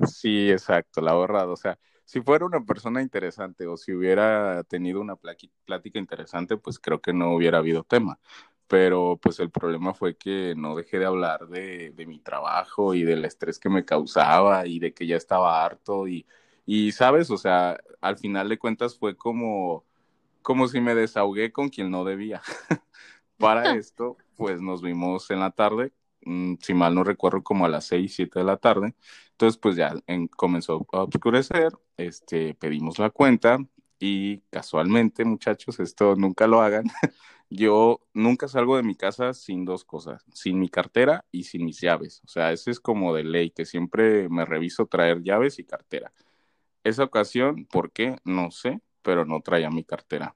Sí, 0.00 0.50
exacto, 0.50 1.00
la 1.00 1.14
verdad. 1.14 1.50
O 1.50 1.56
sea, 1.56 1.78
si 2.04 2.20
fuera 2.22 2.46
una 2.46 2.64
persona 2.64 3.02
interesante 3.02 3.66
o 3.66 3.76
si 3.76 3.92
hubiera 3.92 4.64
tenido 4.64 5.00
una 5.00 5.16
plática 5.16 5.98
interesante, 5.98 6.56
pues 6.56 6.78
creo 6.78 7.00
que 7.00 7.12
no 7.12 7.34
hubiera 7.34 7.58
habido 7.58 7.84
tema. 7.84 8.18
Pero 8.66 9.18
pues 9.22 9.38
el 9.38 9.50
problema 9.50 9.92
fue 9.94 10.16
que 10.16 10.54
no 10.56 10.74
dejé 10.76 10.98
de 10.98 11.04
hablar 11.04 11.46
de, 11.48 11.90
de 11.92 12.06
mi 12.06 12.20
trabajo 12.20 12.94
y 12.94 13.02
del 13.02 13.24
estrés 13.24 13.58
que 13.58 13.68
me 13.68 13.84
causaba 13.84 14.66
y 14.66 14.78
de 14.78 14.94
que 14.94 15.06
ya 15.06 15.16
estaba 15.16 15.62
harto 15.64 16.08
y, 16.08 16.26
y 16.64 16.92
sabes, 16.92 17.30
o 17.30 17.36
sea, 17.36 17.78
al 18.00 18.16
final 18.18 18.48
de 18.48 18.58
cuentas 18.58 18.96
fue 18.98 19.14
como, 19.16 19.84
como 20.42 20.68
si 20.68 20.80
me 20.80 20.94
desahogué 20.94 21.52
con 21.52 21.68
quien 21.70 21.90
no 21.90 22.04
debía. 22.04 22.42
Para 23.38 23.70
esto, 23.72 24.20
pues 24.36 24.60
nos 24.62 24.82
vimos 24.82 25.30
en 25.30 25.40
la 25.40 25.50
tarde, 25.50 25.92
si 26.60 26.74
mal 26.74 26.94
no 26.94 27.04
recuerdo, 27.04 27.42
como 27.42 27.64
a 27.66 27.68
las 27.68 27.86
seis, 27.86 28.14
siete 28.14 28.38
de 28.40 28.44
la 28.44 28.56
tarde. 28.56 28.94
Entonces, 29.32 29.58
pues 29.58 29.76
ya 29.76 29.94
en- 30.06 30.28
comenzó 30.28 30.86
a 30.92 31.02
oscurecer, 31.04 31.72
este, 31.96 32.54
pedimos 32.54 32.98
la 32.98 33.10
cuenta 33.10 33.58
y 33.98 34.38
casualmente, 34.50 35.24
muchachos, 35.24 35.78
esto 35.80 36.16
nunca 36.16 36.46
lo 36.46 36.60
hagan. 36.62 36.84
Yo 37.50 38.00
nunca 38.14 38.48
salgo 38.48 38.76
de 38.76 38.82
mi 38.82 38.94
casa 38.96 39.34
sin 39.34 39.64
dos 39.66 39.84
cosas, 39.84 40.24
sin 40.32 40.58
mi 40.58 40.68
cartera 40.70 41.24
y 41.30 41.44
sin 41.44 41.64
mis 41.66 41.80
llaves. 41.80 42.22
O 42.24 42.28
sea, 42.28 42.52
ese 42.52 42.70
es 42.70 42.80
como 42.80 43.14
de 43.14 43.24
ley, 43.24 43.50
que 43.50 43.66
siempre 43.66 44.28
me 44.30 44.44
reviso 44.46 44.86
traer 44.86 45.22
llaves 45.22 45.58
y 45.58 45.64
cartera. 45.64 46.12
Esa 46.84 47.04
ocasión, 47.04 47.66
¿por 47.66 47.92
qué? 47.92 48.16
No 48.24 48.50
sé, 48.50 48.80
pero 49.02 49.24
no 49.24 49.40
traía 49.40 49.70
mi 49.70 49.84
cartera. 49.84 50.34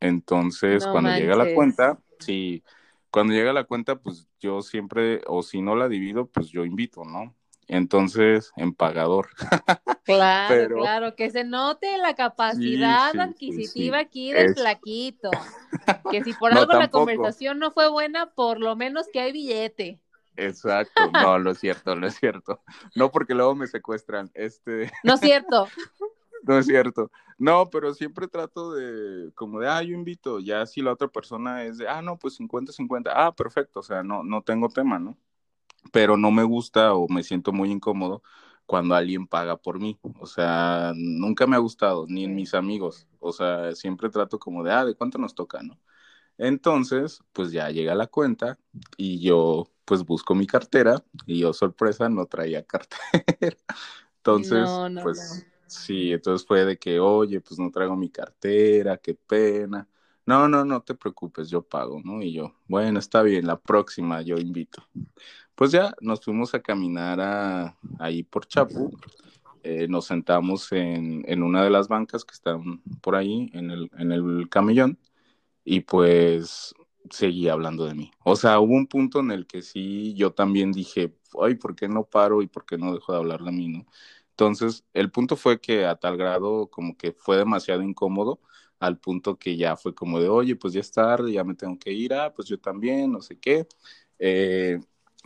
Entonces, 0.00 0.84
No 0.84 0.92
cuando 0.92 1.10
llega 1.10 1.36
la 1.36 1.44
manches. 1.44 1.54
cuenta, 1.54 2.00
sí, 2.20 2.62
cuando 3.16 3.32
llega 3.32 3.54
la 3.54 3.64
cuenta, 3.64 3.96
pues 3.96 4.28
yo 4.40 4.60
siempre, 4.60 5.22
o 5.26 5.42
si 5.42 5.62
no 5.62 5.74
la 5.74 5.88
divido, 5.88 6.26
pues 6.26 6.50
yo 6.50 6.66
invito, 6.66 7.02
¿no? 7.06 7.34
Entonces, 7.66 8.52
en 8.56 8.74
pagador. 8.74 9.28
Claro, 10.04 10.54
Pero- 10.54 10.76
claro, 10.76 11.16
que 11.16 11.30
se 11.30 11.42
note 11.42 11.96
la 11.96 12.14
capacidad 12.14 13.10
sí, 13.12 13.16
sí, 13.18 13.20
adquisitiva 13.24 13.98
sí. 14.00 14.04
aquí 14.04 14.32
del 14.32 14.46
Es- 14.50 14.54
flaquito. 14.54 15.30
Que 16.12 16.22
si 16.22 16.34
por 16.34 16.52
No, 16.52 16.60
algo 16.60 16.74
la 16.74 16.90
conversación 16.90 17.58
no 17.58 17.72
fue 17.72 17.88
buena, 17.88 18.30
por 18.34 18.60
lo 18.60 18.76
menos 18.76 19.06
que 19.10 19.20
hay 19.20 19.32
billete. 19.32 19.98
Exacto, 20.36 21.10
no, 21.10 21.38
no 21.38 21.52
es 21.52 21.58
cierto, 21.60 21.96
no 21.96 22.06
es 22.06 22.16
cierto. 22.20 22.60
No, 22.94 23.10
porque 23.10 23.34
luego 23.34 23.54
me 23.54 23.66
secuestran. 23.66 24.30
Este, 24.34 24.92
¿No 25.02 25.14
es 25.14 25.20
cierto? 25.20 25.68
no 26.48 26.58
es 26.58 26.66
cierto. 26.66 27.10
No, 27.38 27.68
pero 27.70 27.94
siempre 27.94 28.28
trato 28.28 28.72
de, 28.74 29.32
como 29.34 29.60
de, 29.60 29.68
ah, 29.68 29.82
yo 29.82 29.94
invito. 29.94 30.40
Ya 30.40 30.66
si 30.66 30.82
la 30.82 30.92
otra 30.92 31.08
persona 31.08 31.64
es 31.64 31.78
de, 31.78 31.88
ah, 31.88 32.02
no, 32.02 32.18
pues 32.18 32.34
50-50. 32.38 33.12
Ah, 33.14 33.34
perfecto, 33.34 33.80
o 33.80 33.82
sea, 33.82 34.02
no, 34.02 34.22
no 34.24 34.42
tengo 34.42 34.68
tema, 34.68 34.98
¿no? 34.98 35.18
Pero 35.92 36.16
no 36.16 36.30
me 36.30 36.44
gusta 36.44 36.94
o 36.94 37.08
me 37.08 37.22
siento 37.22 37.52
muy 37.52 37.70
incómodo 37.70 38.22
cuando 38.66 38.94
alguien 38.94 39.26
paga 39.26 39.56
por 39.56 39.80
mí. 39.80 39.98
O 40.20 40.26
sea, 40.26 40.92
nunca 40.96 41.46
me 41.46 41.56
ha 41.56 41.60
gustado, 41.60 42.06
ni 42.08 42.24
en 42.24 42.34
mis 42.34 42.54
amigos. 42.54 43.06
O 43.20 43.32
sea, 43.32 43.74
siempre 43.74 44.10
trato 44.10 44.38
como 44.38 44.64
de, 44.64 44.72
ah, 44.72 44.84
¿de 44.84 44.94
cuánto 44.94 45.18
nos 45.18 45.34
toca, 45.34 45.62
no? 45.62 45.78
Entonces, 46.38 47.22
pues 47.32 47.52
ya 47.52 47.70
llega 47.70 47.94
la 47.94 48.06
cuenta 48.08 48.58
y 48.96 49.20
yo 49.20 49.70
pues 49.84 50.04
busco 50.04 50.34
mi 50.34 50.46
cartera 50.46 51.02
y 51.26 51.40
yo 51.40 51.52
sorpresa 51.52 52.08
no 52.08 52.26
traía 52.26 52.64
cartera. 52.64 53.02
Entonces, 54.18 54.64
No, 54.64 54.88
no, 54.88 55.02
pues 55.02 55.46
sí, 55.66 56.12
entonces 56.12 56.46
fue 56.46 56.64
de 56.64 56.78
que, 56.78 57.00
oye, 57.00 57.40
pues 57.40 57.58
no 57.58 57.70
traigo 57.70 57.96
mi 57.96 58.10
cartera, 58.10 58.96
qué 58.98 59.14
pena. 59.14 59.88
No, 60.24 60.48
no, 60.48 60.64
no 60.64 60.82
te 60.82 60.94
preocupes, 60.94 61.48
yo 61.48 61.62
pago, 61.62 62.00
¿no? 62.04 62.20
Y 62.20 62.32
yo, 62.32 62.54
bueno, 62.66 62.98
está 62.98 63.22
bien, 63.22 63.46
la 63.46 63.60
próxima 63.60 64.22
yo 64.22 64.38
invito. 64.38 64.82
Pues 65.54 65.70
ya 65.70 65.94
nos 66.00 66.20
fuimos 66.20 66.54
a 66.54 66.60
caminar 66.60 67.74
ahí 67.98 68.22
por 68.24 68.46
Chapu, 68.46 68.90
eh, 69.62 69.86
nos 69.88 70.06
sentamos 70.06 70.70
en, 70.72 71.24
en 71.26 71.42
una 71.42 71.62
de 71.64 71.70
las 71.70 71.88
bancas 71.88 72.24
que 72.24 72.34
están 72.34 72.82
por 73.00 73.14
ahí, 73.16 73.50
en 73.52 73.70
el, 73.70 73.90
en 73.98 74.12
el 74.12 74.48
camellón, 74.48 74.98
y 75.64 75.80
pues 75.80 76.74
seguí 77.10 77.48
hablando 77.48 77.86
de 77.86 77.94
mí. 77.94 78.10
O 78.24 78.36
sea, 78.36 78.58
hubo 78.60 78.74
un 78.74 78.86
punto 78.86 79.20
en 79.20 79.30
el 79.30 79.46
que 79.46 79.62
sí, 79.62 80.14
yo 80.14 80.32
también 80.32 80.72
dije, 80.72 81.14
ay, 81.40 81.54
¿por 81.54 81.74
qué 81.76 81.88
no 81.88 82.04
paro 82.04 82.42
y 82.42 82.48
por 82.48 82.66
qué 82.66 82.78
no 82.78 82.94
dejo 82.94 83.12
de 83.12 83.18
hablar 83.18 83.42
de 83.42 83.52
mí, 83.52 83.68
no? 83.68 83.86
Entonces, 84.36 84.84
el 84.92 85.10
punto 85.10 85.34
fue 85.36 85.60
que 85.60 85.86
a 85.86 85.96
tal 85.96 86.18
grado 86.18 86.68
como 86.68 86.94
que 86.98 87.12
fue 87.12 87.38
demasiado 87.38 87.82
incómodo 87.82 88.38
al 88.78 88.98
punto 88.98 89.38
que 89.38 89.56
ya 89.56 89.76
fue 89.76 89.94
como 89.94 90.20
de, 90.20 90.28
oye, 90.28 90.56
pues 90.56 90.74
ya 90.74 90.80
es 90.80 90.92
tarde, 90.92 91.32
ya 91.32 91.42
me 91.42 91.54
tengo 91.54 91.78
que 91.78 91.90
ir, 91.92 92.12
ah, 92.12 92.34
pues 92.34 92.46
yo 92.48 92.58
también, 92.60 93.12
no 93.12 93.22
sé 93.22 93.38
qué. 93.38 93.66
Eh, 94.18 94.78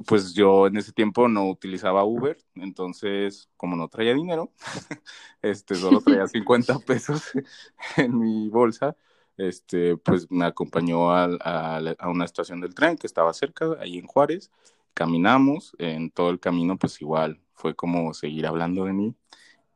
pues 0.07 0.33
yo 0.33 0.69
en 0.69 0.76
ese 0.76 0.93
tiempo 0.93 1.26
no 1.29 1.49
utilizaba 1.50 2.05
Uber, 2.05 2.38
entonces 2.55 3.50
como 3.57 3.76
no 3.76 3.88
traía 3.88 4.14
dinero, 4.14 4.52
este, 5.43 5.75
solo 5.75 6.00
traía 6.02 6.26
50 6.29 6.79
pesos 6.79 7.33
en 7.97 8.17
mi 8.19 8.49
bolsa, 8.49 8.97
este, 9.37 9.97
pues 9.97 10.31
me 10.31 10.45
acompañó 10.45 11.11
a, 11.12 11.25
a, 11.25 12.09
una 12.09 12.25
estación 12.25 12.61
del 12.61 12.75
tren 12.75 12.97
que 12.97 13.09
estaba 13.09 13.33
cerca, 13.33 13.76
ahí 13.81 13.99
en 13.99 14.07
Juárez, 14.07 14.52
caminamos, 14.95 15.75
en 15.79 16.11
todo 16.12 16.31
el 16.31 16.38
camino 16.40 16.79
pues 16.79 17.00
igual 17.02 17.40
fue 17.61 17.75
como 17.76 18.14
seguir 18.14 18.47
hablando 18.47 18.85
de 18.85 18.93
mí 18.93 19.14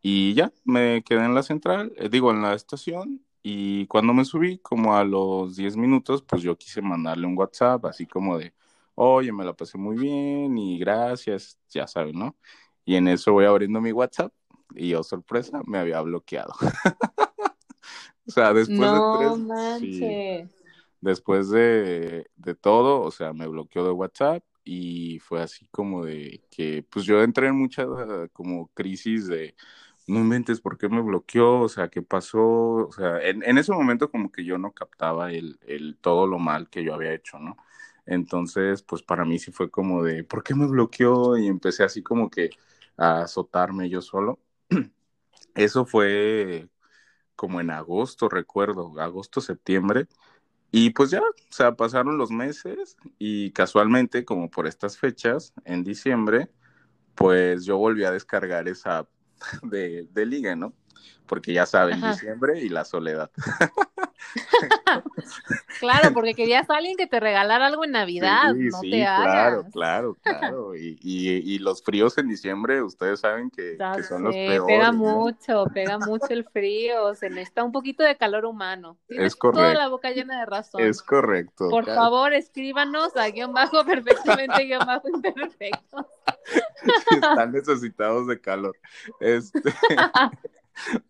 y 0.06 0.34
ya, 0.34 0.52
me 0.64 1.02
quedé 1.02 1.24
en 1.24 1.34
la 1.34 1.42
central, 1.42 1.92
eh, 1.96 2.08
digo, 2.10 2.30
en 2.30 2.42
la 2.42 2.54
estación 2.54 3.22
y 3.42 3.86
cuando 3.86 4.12
me 4.12 4.24
subí, 4.24 4.58
como 4.58 4.96
a 4.96 5.04
los 5.04 5.56
10 5.56 5.76
minutos, 5.76 6.22
pues 6.22 6.42
yo 6.42 6.56
quise 6.58 6.82
mandarle 6.82 7.26
un 7.26 7.38
WhatsApp, 7.38 7.86
así 7.86 8.06
como 8.06 8.38
de, 8.38 8.52
oye, 8.94 9.32
me 9.32 9.44
la 9.44 9.54
pasé 9.54 9.78
muy 9.78 9.96
bien 9.96 10.58
y 10.58 10.78
gracias, 10.78 11.58
ya 11.70 11.86
saben, 11.86 12.18
¿no? 12.18 12.36
Y 12.84 12.96
en 12.96 13.08
eso 13.08 13.32
voy 13.32 13.46
abriendo 13.46 13.80
mi 13.80 13.92
WhatsApp 13.92 14.32
y 14.74 14.90
yo, 14.90 15.02
sorpresa, 15.02 15.62
me 15.66 15.78
había 15.78 16.00
bloqueado. 16.02 16.52
o 18.26 18.30
sea, 18.30 18.52
después 18.52 18.92
de 18.92 19.78
tres... 19.80 20.50
después 21.00 21.48
de, 21.48 22.26
de 22.36 22.54
todo, 22.54 23.00
o 23.00 23.10
sea, 23.10 23.32
me 23.32 23.46
bloqueó 23.46 23.84
de 23.84 23.90
WhatsApp 23.90 24.44
y 24.64 25.18
fue 25.20 25.42
así 25.42 25.66
como 25.70 26.04
de 26.04 26.42
que, 26.50 26.84
pues 26.90 27.04
yo 27.06 27.22
entré 27.22 27.48
en 27.48 27.56
mucha 27.56 27.86
como 28.32 28.68
crisis 28.68 29.26
de, 29.28 29.54
no 30.06 30.20
inventes 30.20 30.60
por 30.60 30.78
qué 30.78 30.88
me 30.88 31.00
bloqueó, 31.02 31.60
o 31.62 31.68
sea, 31.68 31.88
qué 31.88 32.02
pasó, 32.02 32.42
o 32.88 32.92
sea, 32.92 33.20
en, 33.20 33.42
en 33.44 33.58
ese 33.58 33.72
momento 33.72 34.10
como 34.10 34.30
que 34.32 34.44
yo 34.44 34.58
no 34.58 34.72
captaba 34.72 35.32
el, 35.32 35.58
el, 35.66 35.96
todo 36.00 36.26
lo 36.26 36.38
mal 36.38 36.68
que 36.70 36.84
yo 36.84 36.94
había 36.94 37.14
hecho, 37.14 37.38
¿no? 37.38 37.56
Entonces, 38.06 38.82
pues 38.82 39.02
para 39.02 39.24
mí 39.24 39.38
sí 39.38 39.50
fue 39.52 39.70
como 39.70 40.02
de, 40.02 40.24
¿por 40.24 40.42
qué 40.42 40.54
me 40.54 40.66
bloqueó? 40.66 41.38
Y 41.38 41.46
empecé 41.48 41.84
así 41.84 42.02
como 42.02 42.28
que 42.30 42.50
a 42.96 43.22
azotarme 43.22 43.88
yo 43.88 44.00
solo. 44.02 44.40
Eso 45.54 45.86
fue 45.86 46.68
como 47.36 47.60
en 47.60 47.70
agosto, 47.70 48.28
recuerdo, 48.28 49.00
agosto, 49.00 49.40
septiembre. 49.40 50.08
Y 50.76 50.90
pues 50.90 51.10
ya, 51.10 51.20
o 51.20 51.52
sea, 51.52 51.76
pasaron 51.76 52.18
los 52.18 52.32
meses 52.32 52.96
y 53.16 53.52
casualmente, 53.52 54.24
como 54.24 54.50
por 54.50 54.66
estas 54.66 54.98
fechas, 54.98 55.52
en 55.64 55.84
diciembre, 55.84 56.50
pues 57.14 57.64
yo 57.64 57.78
volví 57.78 58.02
a 58.02 58.10
descargar 58.10 58.66
esa 58.66 59.06
de, 59.62 60.08
de 60.10 60.26
liga, 60.26 60.56
¿no? 60.56 60.74
Porque 61.26 61.52
ya 61.52 61.64
saben, 61.64 62.00
diciembre 62.00 62.60
y 62.60 62.70
la 62.70 62.84
soledad. 62.84 63.30
claro, 65.80 66.12
porque 66.12 66.34
querías 66.34 66.68
a 66.70 66.76
alguien 66.76 66.96
que 66.96 67.06
te 67.06 67.20
regalara 67.20 67.66
algo 67.66 67.84
en 67.84 67.92
Navidad, 67.92 68.52
sí, 68.54 68.68
no 68.70 68.80
sí, 68.80 68.90
claro, 68.90 69.66
claro, 69.72 70.16
claro. 70.22 70.74
Y, 70.74 70.98
y, 71.00 71.54
y, 71.54 71.58
los 71.58 71.82
fríos 71.82 72.18
en 72.18 72.28
diciembre, 72.28 72.82
ustedes 72.82 73.20
saben 73.20 73.50
que, 73.50 73.76
que 73.94 74.02
son 74.02 74.24
los 74.24 74.34
peores. 74.34 74.66
Pega 74.66 74.92
mucho, 74.92 75.66
pega 75.72 75.98
mucho 75.98 76.26
el 76.30 76.44
frío, 76.44 77.14
se 77.14 77.30
necesita 77.30 77.64
un 77.64 77.72
poquito 77.72 78.02
de 78.02 78.16
calor 78.16 78.44
humano. 78.44 78.98
Tienes 79.06 79.28
es 79.28 79.36
correcto. 79.36 79.60
toda 79.60 79.74
la 79.74 79.88
boca 79.88 80.10
llena 80.10 80.40
de 80.40 80.46
razón. 80.46 80.80
Es 80.80 81.02
correcto. 81.02 81.68
Por 81.70 81.86
favor, 81.86 82.34
escríbanos 82.34 83.16
a 83.16 83.28
guion 83.28 83.52
bajo 83.52 83.84
perfectamente 83.84 84.64
guion 84.64 84.86
bajo 84.86 85.08
imperfecto. 85.08 86.08
Están 87.10 87.52
necesitados 87.52 88.26
de 88.26 88.40
calor. 88.40 88.76
Este... 89.20 89.60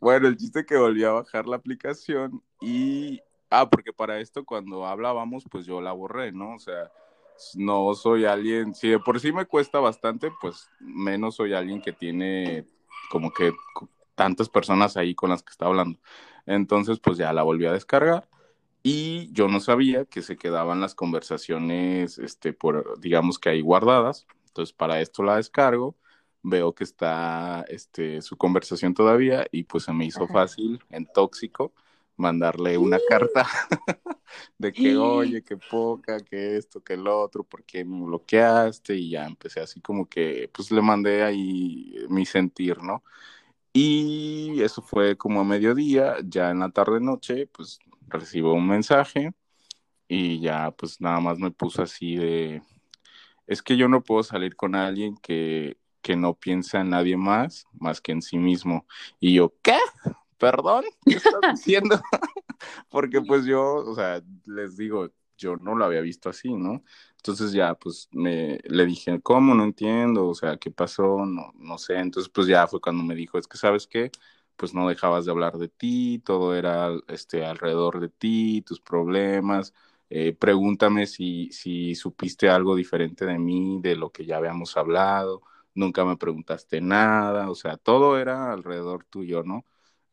bueno, 0.01 0.29
el 0.29 0.37
chiste 0.37 0.65
que 0.65 0.77
volví 0.77 1.05
a 1.05 1.13
bajar 1.13 1.47
la 1.47 1.57
aplicación 1.57 2.43
y, 2.61 3.21
ah, 3.51 3.69
porque 3.69 3.93
para 3.93 4.21
esto 4.21 4.45
cuando 4.45 4.87
hablábamos, 4.87 5.45
pues 5.51 5.67
yo 5.67 5.81
la 5.81 5.93
borré, 5.93 6.33
¿no? 6.33 6.55
O 6.55 6.59
sea, 6.59 6.91
no 7.55 7.95
soy 7.95 8.25
alguien, 8.25 8.75
si 8.75 8.89
de 8.89 8.99
por 8.99 9.21
sí 9.21 9.33
me 9.33 9.47
cuesta 9.47 9.81
bastante, 9.81 10.31
pues 10.41 10.71
menos 10.81 11.37
soy 11.37 11.53
alguien 11.53 11.81
que 11.81 11.93
tiene 11.93 12.67
como 13.11 13.33
que 13.33 13.53
tantas 14.15 14.49
personas 14.49 14.97
ahí 14.97 15.15
con 15.15 15.31
las 15.31 15.43
que 15.43 15.51
está 15.51 15.67
hablando. 15.67 15.99
Entonces, 16.47 17.01
pues 17.01 17.19
ya 17.19 17.33
la 17.33 17.43
volví 17.43 17.67
a 17.67 17.73
descargar 17.73 18.29
y 18.83 19.33
yo 19.33 19.49
no 19.49 19.61
sabía 19.61 20.05
que 20.05 20.23
se 20.23 20.37
quedaban 20.37 20.81
las 20.81 20.95
conversaciones, 20.95 22.19
este, 22.19 22.53
por, 22.53 23.01
digamos 23.01 23.39
que 23.39 23.49
ahí 23.49 23.61
guardadas. 23.63 24.27
Entonces, 24.49 24.73
para 24.73 25.01
esto 25.01 25.23
la 25.23 25.37
descargo 25.37 25.97
veo 26.43 26.75
que 26.75 26.85
está 26.85 27.65
este, 27.69 28.21
su 28.21 28.37
conversación 28.37 28.95
todavía 28.95 29.47
y 29.51 29.65
pues 29.65 29.85
se 29.85 29.93
me 29.93 30.05
hizo 30.05 30.29
fácil 30.29 30.79
en 30.91 31.07
tóxico 31.07 31.73
mandarle 32.17 32.79
una 32.79 32.99
carta 33.09 33.47
de 34.59 34.73
que, 34.73 34.97
oye, 34.97 35.43
qué 35.43 35.57
poca, 35.57 36.21
que 36.21 36.57
esto, 36.57 36.83
que 36.83 36.95
el 36.95 37.07
otro, 37.07 37.45
por 37.45 37.65
qué 37.65 37.85
me 37.85 38.05
bloqueaste 38.05 38.95
y 38.97 39.11
ya 39.11 39.27
empecé 39.27 39.61
así 39.61 39.81
como 39.81 40.09
que, 40.09 40.51
pues 40.53 40.71
le 40.71 40.83
mandé 40.83 41.23
ahí 41.23 41.95
mi 42.09 42.27
sentir, 42.27 42.83
¿no? 42.83 43.03
Y 43.73 44.63
eso 44.63 44.83
fue 44.83 45.17
como 45.17 45.41
a 45.41 45.45
mediodía, 45.45 46.17
ya 46.25 46.51
en 46.51 46.61
la 46.61 46.71
tarde 46.71 47.01
noche, 47.01 47.47
pues 47.49 47.79
recibo 48.09 48.55
un 48.55 48.69
mensaje 48.69 49.33
y 50.09 50.41
ya 50.41 50.71
pues 50.73 51.01
nada 51.01 51.21
más 51.21 51.39
me 51.39 51.51
puso 51.51 51.83
así 51.83 52.17
de, 52.17 52.63
es 53.47 53.63
que 53.63 53.77
yo 53.77 53.89
no 53.89 54.03
puedo 54.03 54.23
salir 54.23 54.57
con 54.57 54.75
alguien 54.75 55.17
que 55.17 55.77
que 56.05 56.17
no 56.17 56.35
piensa 56.35 56.83
en 56.83 56.91
nadie 56.91 57.17
más 57.17 57.67
más 57.73 58.01
que 58.01 58.13
en 58.13 58.21
sí 58.23 58.37
mismo. 58.37 58.87
Y 59.21 59.35
yo, 59.35 59.55
¿qué? 59.63 59.79
Perdón, 60.39 60.85
¿qué 61.09 61.17
estás 61.19 61.45
diciendo? 61.49 62.01
Porque 62.91 63.23
pues 63.23 63.45
yo, 63.47 63.77
o 63.77 63.95
sea, 63.95 64.23
les 64.47 64.77
digo, 64.77 65.11
yo 65.39 65.57
no 65.57 65.75
lo 65.77 65.85
había 65.85 66.01
visto 66.01 66.29
así, 66.31 66.55
¿no? 66.55 66.85
Entonces 67.17 67.53
ya, 67.53 67.75
pues 67.75 68.09
me 68.13 68.59
le 68.65 68.87
dije, 68.87 69.21
¿cómo? 69.23 69.55
No 69.55 69.65
entiendo, 69.65 70.27
o 70.29 70.35
sea, 70.35 70.57
¿qué 70.59 70.71
pasó? 70.71 71.27
No, 71.27 71.53
no 71.57 71.79
sé. 71.79 71.97
Entonces, 71.99 72.31
pues 72.33 72.47
ya 72.47 72.67
fue 72.67 72.81
cuando 72.81 73.03
me 73.05 73.15
dijo, 73.15 73.39
es 73.39 73.47
que, 73.49 73.57
¿sabes 73.59 73.87
qué? 73.87 74.11
Pues 74.57 74.75
no 74.75 74.89
dejabas 74.89 75.25
de 75.25 75.33
hablar 75.33 75.59
de 75.59 75.69
ti, 75.69 76.21
todo 76.25 76.55
era 76.57 76.91
este, 77.09 77.45
alrededor 77.45 78.01
de 78.01 78.09
ti, 78.09 78.63
tus 78.63 78.81
problemas. 78.81 79.75
Eh, 80.11 80.35
pregúntame 80.35 81.07
si, 81.07 81.51
si 81.53 81.95
supiste 81.95 82.49
algo 82.49 82.77
diferente 82.77 83.25
de 83.27 83.39
mí, 83.39 83.79
de 83.83 83.97
lo 83.97 84.11
que 84.13 84.27
ya 84.27 84.37
habíamos 84.39 84.77
hablado 84.77 85.43
nunca 85.77 86.05
me 86.05 86.17
preguntaste 86.17 86.81
nada, 86.81 87.51
o 87.51 87.55
sea, 87.57 87.77
todo 87.77 88.17
era 88.19 88.53
alrededor 88.53 89.05
tuyo, 89.05 89.43
¿no? 89.43 89.65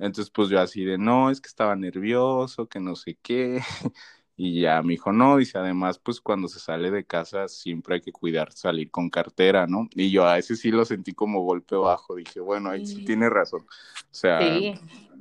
Entonces, 0.02 0.32
pues 0.32 0.50
yo 0.50 0.60
así 0.60 0.84
de, 0.84 0.98
no, 0.98 1.30
es 1.30 1.40
que 1.40 1.48
estaba 1.48 1.76
nervioso, 1.76 2.68
que 2.68 2.80
no 2.80 2.96
sé 2.96 3.18
qué. 3.22 3.62
Y 4.44 4.62
ya 4.62 4.82
me 4.82 4.94
dijo, 4.94 5.12
no, 5.12 5.38
dice, 5.38 5.60
además, 5.60 6.00
pues 6.00 6.20
cuando 6.20 6.48
se 6.48 6.60
sale 6.60 6.90
de 6.90 7.06
casa 7.06 7.48
siempre 7.48 7.96
hay 7.96 8.02
que 8.02 8.12
cuidar 8.12 8.52
salir 8.54 8.90
con 8.90 9.08
cartera, 9.12 9.68
¿no? 9.68 9.88
Y 9.94 10.10
yo 10.10 10.26
a 10.26 10.40
ese 10.40 10.56
sí 10.56 10.72
lo 10.72 10.84
sentí 10.84 11.12
como 11.14 11.44
golpe 11.44 11.76
bajo, 11.76 12.16
dije, 12.16 12.40
bueno, 12.40 12.72
ahí 12.72 12.84
sí, 12.84 13.06
tiene 13.06 13.30
razón. 13.30 13.62
O 13.62 14.08
sea, 14.10 14.40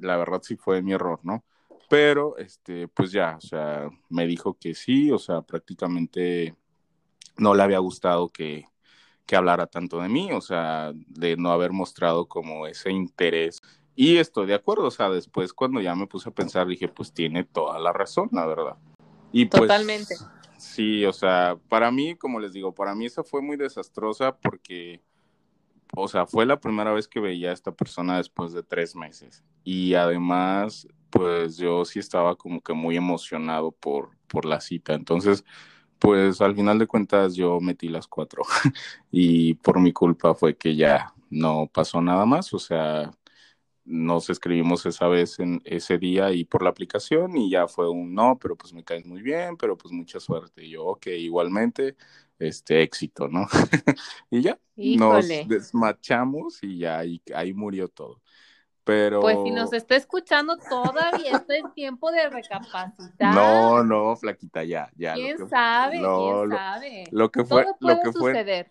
la 0.00 0.16
verdad 0.16 0.40
sí 0.42 0.56
fue 0.56 0.80
mi 0.80 0.92
error, 0.94 1.20
¿no? 1.22 1.44
Pero, 1.90 2.38
este, 2.38 2.88
pues 2.88 3.12
ya, 3.12 3.36
o 3.36 3.40
sea, 3.42 3.90
me 4.08 4.26
dijo 4.26 4.56
que 4.58 4.74
sí, 4.74 5.10
o 5.10 5.18
sea, 5.18 5.42
prácticamente 5.42 6.54
no 7.36 7.54
le 7.54 7.62
había 7.62 7.78
gustado 7.80 8.30
que, 8.30 8.64
que 9.26 9.36
hablara 9.36 9.66
tanto 9.66 10.00
de 10.00 10.08
mí, 10.08 10.32
o 10.32 10.40
sea, 10.40 10.92
de 10.94 11.36
no 11.36 11.52
haber 11.52 11.72
mostrado 11.72 12.26
como 12.26 12.66
ese 12.66 12.90
interés. 12.90 13.60
Y 14.00 14.16
estoy 14.16 14.46
de 14.46 14.54
acuerdo, 14.54 14.84
o 14.84 14.90
sea, 14.90 15.10
después 15.10 15.52
cuando 15.52 15.78
ya 15.78 15.94
me 15.94 16.06
puse 16.06 16.30
a 16.30 16.32
pensar, 16.32 16.66
dije, 16.66 16.88
pues 16.88 17.12
tiene 17.12 17.44
toda 17.44 17.78
la 17.78 17.92
razón, 17.92 18.30
la 18.32 18.46
verdad. 18.46 18.76
Y 19.30 19.44
pues, 19.44 19.60
Totalmente. 19.60 20.14
Sí, 20.56 21.04
o 21.04 21.12
sea, 21.12 21.58
para 21.68 21.90
mí, 21.90 22.14
como 22.16 22.40
les 22.40 22.54
digo, 22.54 22.74
para 22.74 22.94
mí 22.94 23.04
esa 23.04 23.22
fue 23.22 23.42
muy 23.42 23.58
desastrosa 23.58 24.34
porque, 24.38 25.02
o 25.94 26.08
sea, 26.08 26.24
fue 26.24 26.46
la 26.46 26.58
primera 26.58 26.94
vez 26.94 27.08
que 27.08 27.20
veía 27.20 27.50
a 27.50 27.52
esta 27.52 27.72
persona 27.72 28.16
después 28.16 28.54
de 28.54 28.62
tres 28.62 28.96
meses. 28.96 29.44
Y 29.64 29.92
además, 29.92 30.88
pues 31.10 31.58
yo 31.58 31.84
sí 31.84 31.98
estaba 31.98 32.36
como 32.36 32.62
que 32.62 32.72
muy 32.72 32.96
emocionado 32.96 33.70
por, 33.70 34.16
por 34.28 34.46
la 34.46 34.62
cita. 34.62 34.94
Entonces, 34.94 35.44
pues 35.98 36.40
al 36.40 36.56
final 36.56 36.78
de 36.78 36.86
cuentas 36.86 37.34
yo 37.34 37.60
metí 37.60 37.88
las 37.90 38.06
cuatro 38.06 38.44
y 39.10 39.52
por 39.56 39.78
mi 39.78 39.92
culpa 39.92 40.34
fue 40.34 40.56
que 40.56 40.74
ya 40.74 41.12
no 41.28 41.70
pasó 41.72 42.00
nada 42.00 42.24
más, 42.24 42.54
o 42.54 42.58
sea, 42.58 43.12
nos 43.84 44.30
escribimos 44.30 44.86
esa 44.86 45.08
vez 45.08 45.38
en 45.38 45.60
ese 45.64 45.98
día 45.98 46.32
y 46.32 46.44
por 46.44 46.62
la 46.62 46.70
aplicación 46.70 47.36
y 47.36 47.50
ya 47.50 47.66
fue 47.66 47.90
un 47.90 48.14
no, 48.14 48.38
pero 48.38 48.56
pues 48.56 48.72
me 48.72 48.84
caes 48.84 49.06
muy 49.06 49.22
bien, 49.22 49.56
pero 49.56 49.76
pues 49.76 49.92
mucha 49.92 50.20
suerte. 50.20 50.64
Y 50.64 50.70
yo, 50.70 50.84
ok, 50.84 51.06
igualmente, 51.08 51.96
este 52.38 52.82
éxito, 52.82 53.28
¿no? 53.28 53.46
y 54.30 54.42
ya, 54.42 54.58
nos 54.76 55.28
desmachamos 55.46 56.62
y 56.62 56.78
ya 56.78 56.98
ahí, 56.98 57.22
ahí 57.34 57.52
murió 57.52 57.88
todo. 57.88 58.20
Pero... 58.84 59.20
Pues 59.20 59.38
si 59.44 59.50
nos 59.50 59.72
está 59.72 59.96
escuchando 59.96 60.56
todavía 60.56 61.32
está 61.36 61.56
el 61.56 61.72
tiempo 61.74 62.10
de 62.10 62.28
recapacitar. 62.28 63.34
No, 63.34 63.84
no, 63.84 64.16
flaquita, 64.16 64.64
ya, 64.64 64.90
ya. 64.96 65.14
¿Quién 65.14 65.48
sabe? 65.48 65.98
¿Quién 65.98 66.50
sabe? 66.50 67.04
Lo 67.12 67.30
que 67.30 67.44
fue, 67.44 67.66
lo 67.78 68.00
que 68.00 68.12
fue, 68.12 68.66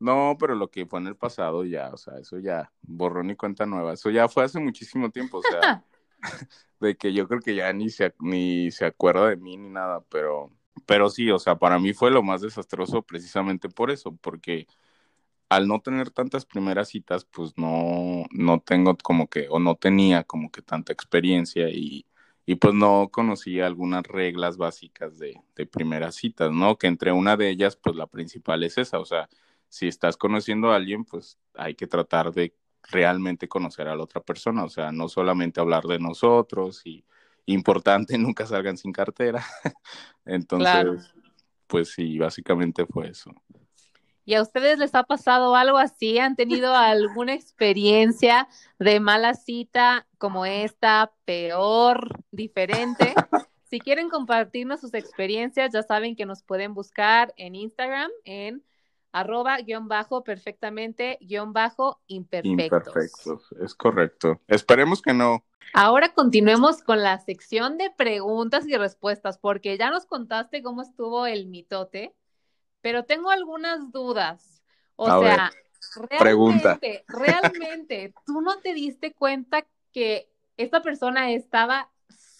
No, 0.00 0.36
pero 0.38 0.54
lo 0.54 0.70
que 0.70 0.86
fue 0.86 1.00
en 1.00 1.06
el 1.06 1.16
pasado 1.16 1.64
ya, 1.64 1.90
o 1.92 1.96
sea, 1.96 2.18
eso 2.18 2.38
ya 2.38 2.72
borró 2.82 3.22
ni 3.22 3.36
cuenta 3.36 3.66
nueva. 3.66 3.92
Eso 3.94 4.10
ya 4.10 4.28
fue 4.28 4.44
hace 4.44 4.60
muchísimo 4.60 5.10
tiempo, 5.10 5.38
o 5.38 5.42
sea, 5.42 5.84
de 6.80 6.96
que 6.96 7.12
yo 7.12 7.28
creo 7.28 7.40
que 7.40 7.54
ya 7.54 7.72
ni 7.72 7.90
se, 7.90 8.14
ni 8.20 8.70
se 8.70 8.86
acuerda 8.86 9.28
de 9.28 9.36
mí 9.36 9.56
ni 9.56 9.70
nada, 9.70 10.02
pero, 10.10 10.50
pero 10.86 11.10
sí, 11.10 11.30
o 11.30 11.38
sea, 11.38 11.56
para 11.58 11.78
mí 11.78 11.92
fue 11.92 12.10
lo 12.10 12.22
más 12.22 12.40
desastroso 12.40 13.02
precisamente 13.02 13.68
por 13.68 13.90
eso, 13.90 14.16
porque 14.16 14.66
al 15.48 15.68
no 15.68 15.80
tener 15.80 16.10
tantas 16.10 16.46
primeras 16.46 16.88
citas, 16.88 17.24
pues 17.24 17.52
no, 17.56 18.24
no 18.32 18.60
tengo 18.60 18.96
como 18.96 19.28
que, 19.28 19.46
o 19.50 19.58
no 19.60 19.76
tenía 19.76 20.24
como 20.24 20.50
que 20.50 20.62
tanta 20.62 20.92
experiencia 20.92 21.68
y, 21.70 22.06
y 22.46 22.56
pues 22.56 22.74
no 22.74 23.08
conocía 23.10 23.66
algunas 23.66 24.04
reglas 24.04 24.56
básicas 24.56 25.18
de, 25.18 25.40
de 25.54 25.66
primeras 25.66 26.16
citas, 26.16 26.50
¿no? 26.52 26.76
Que 26.78 26.88
entre 26.88 27.12
una 27.12 27.36
de 27.36 27.50
ellas, 27.50 27.76
pues 27.76 27.96
la 27.96 28.06
principal 28.06 28.64
es 28.64 28.78
esa, 28.78 28.98
o 28.98 29.04
sea, 29.04 29.28
si 29.74 29.88
estás 29.88 30.16
conociendo 30.16 30.70
a 30.70 30.76
alguien, 30.76 31.04
pues 31.04 31.36
hay 31.54 31.74
que 31.74 31.88
tratar 31.88 32.32
de 32.32 32.54
realmente 32.84 33.48
conocer 33.48 33.88
a 33.88 33.96
la 33.96 34.04
otra 34.04 34.20
persona, 34.20 34.62
o 34.62 34.68
sea, 34.68 34.92
no 34.92 35.08
solamente 35.08 35.58
hablar 35.58 35.82
de 35.82 35.98
nosotros 35.98 36.82
y 36.84 37.04
importante, 37.46 38.16
nunca 38.18 38.46
salgan 38.46 38.76
sin 38.76 38.92
cartera. 38.92 39.44
Entonces, 40.24 41.12
pues 41.66 41.90
sí, 41.90 42.16
básicamente 42.18 42.86
fue 42.86 43.08
eso. 43.08 43.32
¿Y 44.24 44.34
a 44.34 44.42
ustedes 44.42 44.78
les 44.78 44.94
ha 44.94 45.02
pasado 45.02 45.56
algo 45.56 45.76
así? 45.76 46.20
¿Han 46.20 46.36
tenido 46.36 46.72
alguna 46.76 47.34
experiencia 47.34 48.46
de 48.78 49.00
mala 49.00 49.34
cita 49.34 50.06
como 50.18 50.46
esta, 50.46 51.12
peor, 51.24 52.20
diferente? 52.30 53.12
Si 53.64 53.80
quieren 53.80 54.08
compartirnos 54.08 54.80
sus 54.80 54.94
experiencias, 54.94 55.72
ya 55.72 55.82
saben 55.82 56.14
que 56.14 56.26
nos 56.26 56.44
pueden 56.44 56.74
buscar 56.74 57.34
en 57.36 57.56
Instagram 57.56 58.12
en 58.24 58.62
arroba 59.14 59.56
guion 59.58 59.86
bajo 59.86 60.24
perfectamente 60.24 61.18
guion 61.20 61.52
bajo 61.52 62.00
imperfectos. 62.08 62.88
Imperfectos, 62.88 63.52
es 63.60 63.72
correcto. 63.76 64.40
Esperemos 64.48 65.00
que 65.00 65.14
no. 65.14 65.44
Ahora 65.72 66.12
continuemos 66.12 66.82
con 66.82 67.00
la 67.00 67.18
sección 67.20 67.78
de 67.78 67.90
preguntas 67.90 68.66
y 68.66 68.76
respuestas, 68.76 69.38
porque 69.38 69.78
ya 69.78 69.90
nos 69.90 70.04
contaste 70.04 70.64
cómo 70.64 70.82
estuvo 70.82 71.26
el 71.26 71.46
mitote, 71.46 72.12
pero 72.80 73.04
tengo 73.04 73.30
algunas 73.30 73.92
dudas. 73.92 74.62
O 74.96 75.06
sea, 75.06 75.52
realmente, 75.96 76.18
pregunta. 76.18 76.80
realmente, 77.06 78.12
¿tú 78.26 78.40
no 78.40 78.58
te 78.58 78.74
diste 78.74 79.14
cuenta 79.14 79.64
que 79.92 80.28
esta 80.56 80.82
persona 80.82 81.30
estaba 81.30 81.88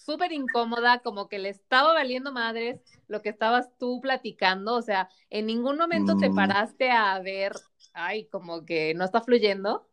súper 0.05 0.31
incómoda, 0.31 0.99
como 0.99 1.27
que 1.27 1.39
le 1.39 1.49
estaba 1.49 1.93
valiendo 1.93 2.31
madres 2.31 2.79
lo 3.07 3.21
que 3.21 3.29
estabas 3.29 3.69
tú 3.79 3.99
platicando, 4.01 4.75
o 4.75 4.81
sea, 4.81 5.09
en 5.29 5.47
ningún 5.47 5.77
momento 5.77 6.15
te 6.15 6.29
mm. 6.29 6.35
paraste 6.35 6.91
a 6.91 7.19
ver, 7.19 7.53
ay, 7.93 8.27
como 8.27 8.65
que 8.65 8.93
no 8.93 9.03
está 9.03 9.21
fluyendo. 9.21 9.87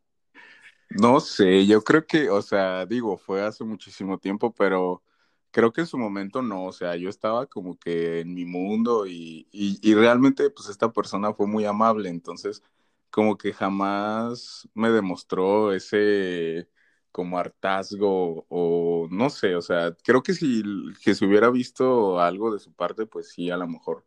No 0.90 1.20
sé, 1.20 1.66
yo 1.66 1.82
creo 1.82 2.06
que, 2.06 2.28
o 2.28 2.42
sea, 2.42 2.84
digo, 2.84 3.16
fue 3.16 3.40
hace 3.40 3.64
muchísimo 3.64 4.18
tiempo, 4.18 4.52
pero 4.52 5.02
creo 5.50 5.72
que 5.72 5.80
en 5.80 5.86
su 5.86 5.96
momento 5.96 6.42
no, 6.42 6.66
o 6.66 6.72
sea, 6.72 6.96
yo 6.96 7.08
estaba 7.08 7.46
como 7.46 7.78
que 7.78 8.20
en 8.20 8.34
mi 8.34 8.44
mundo 8.44 9.06
y, 9.06 9.48
y, 9.50 9.78
y 9.82 9.94
realmente 9.94 10.50
pues 10.50 10.68
esta 10.68 10.92
persona 10.92 11.32
fue 11.32 11.46
muy 11.46 11.64
amable, 11.64 12.10
entonces 12.10 12.62
como 13.10 13.38
que 13.38 13.52
jamás 13.52 14.68
me 14.74 14.90
demostró 14.90 15.72
ese 15.72 16.68
como 17.12 17.38
hartazgo 17.38 18.46
o 18.48 19.08
no 19.10 19.30
sé, 19.30 19.54
o 19.56 19.62
sea, 19.62 19.94
creo 20.02 20.22
que 20.22 20.34
si 20.34 20.62
que 21.04 21.14
se 21.14 21.26
hubiera 21.26 21.50
visto 21.50 22.20
algo 22.20 22.52
de 22.52 22.58
su 22.60 22.72
parte, 22.72 23.06
pues 23.06 23.28
sí, 23.30 23.50
a 23.50 23.56
lo 23.56 23.68
mejor 23.68 24.04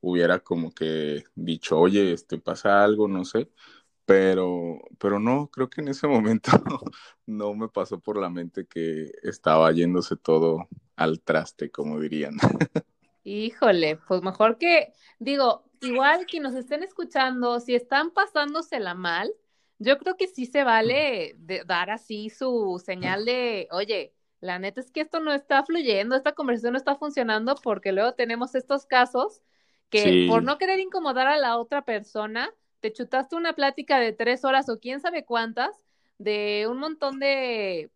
hubiera 0.00 0.40
como 0.40 0.72
que 0.72 1.24
dicho, 1.34 1.78
oye, 1.78 2.12
este 2.12 2.38
pasa 2.38 2.84
algo, 2.84 3.08
no 3.08 3.24
sé, 3.24 3.50
pero, 4.06 4.78
pero 4.98 5.18
no, 5.20 5.48
creo 5.50 5.68
que 5.70 5.80
en 5.82 5.88
ese 5.88 6.06
momento 6.08 6.50
no 7.26 7.54
me 7.54 7.68
pasó 7.68 8.00
por 8.00 8.18
la 8.18 8.30
mente 8.30 8.66
que 8.66 9.12
estaba 9.22 9.70
yéndose 9.72 10.16
todo 10.16 10.68
al 10.96 11.20
traste, 11.20 11.70
como 11.70 12.00
dirían. 12.00 12.36
Híjole, 13.24 13.96
pues 14.06 14.22
mejor 14.22 14.56
que, 14.56 14.92
digo, 15.18 15.64
igual 15.80 16.26
que 16.26 16.40
nos 16.40 16.54
estén 16.54 16.84
escuchando, 16.84 17.58
si 17.58 17.74
están 17.74 18.12
pasándosela 18.12 18.94
mal, 18.94 19.32
yo 19.78 19.98
creo 19.98 20.16
que 20.16 20.26
sí 20.26 20.46
se 20.46 20.64
vale 20.64 21.36
dar 21.66 21.90
así 21.90 22.30
su 22.30 22.82
señal 22.84 23.24
de, 23.24 23.68
oye, 23.70 24.12
la 24.40 24.58
neta 24.58 24.80
es 24.80 24.90
que 24.90 25.00
esto 25.00 25.20
no 25.20 25.32
está 25.32 25.64
fluyendo, 25.64 26.16
esta 26.16 26.32
conversación 26.32 26.72
no 26.72 26.78
está 26.78 26.96
funcionando 26.96 27.54
porque 27.56 27.92
luego 27.92 28.14
tenemos 28.14 28.54
estos 28.54 28.86
casos 28.86 29.42
que 29.90 30.26
por 30.28 30.42
no 30.42 30.58
querer 30.58 30.80
incomodar 30.80 31.26
a 31.26 31.38
la 31.38 31.58
otra 31.58 31.84
persona, 31.84 32.52
te 32.80 32.92
chutaste 32.92 33.36
una 33.36 33.54
plática 33.54 33.98
de 33.98 34.12
tres 34.12 34.44
horas 34.44 34.68
o 34.68 34.78
quién 34.78 35.00
sabe 35.00 35.24
cuántas 35.24 35.70
de 36.18 36.66
un 36.68 36.78
montón 36.78 37.18
de 37.18 37.90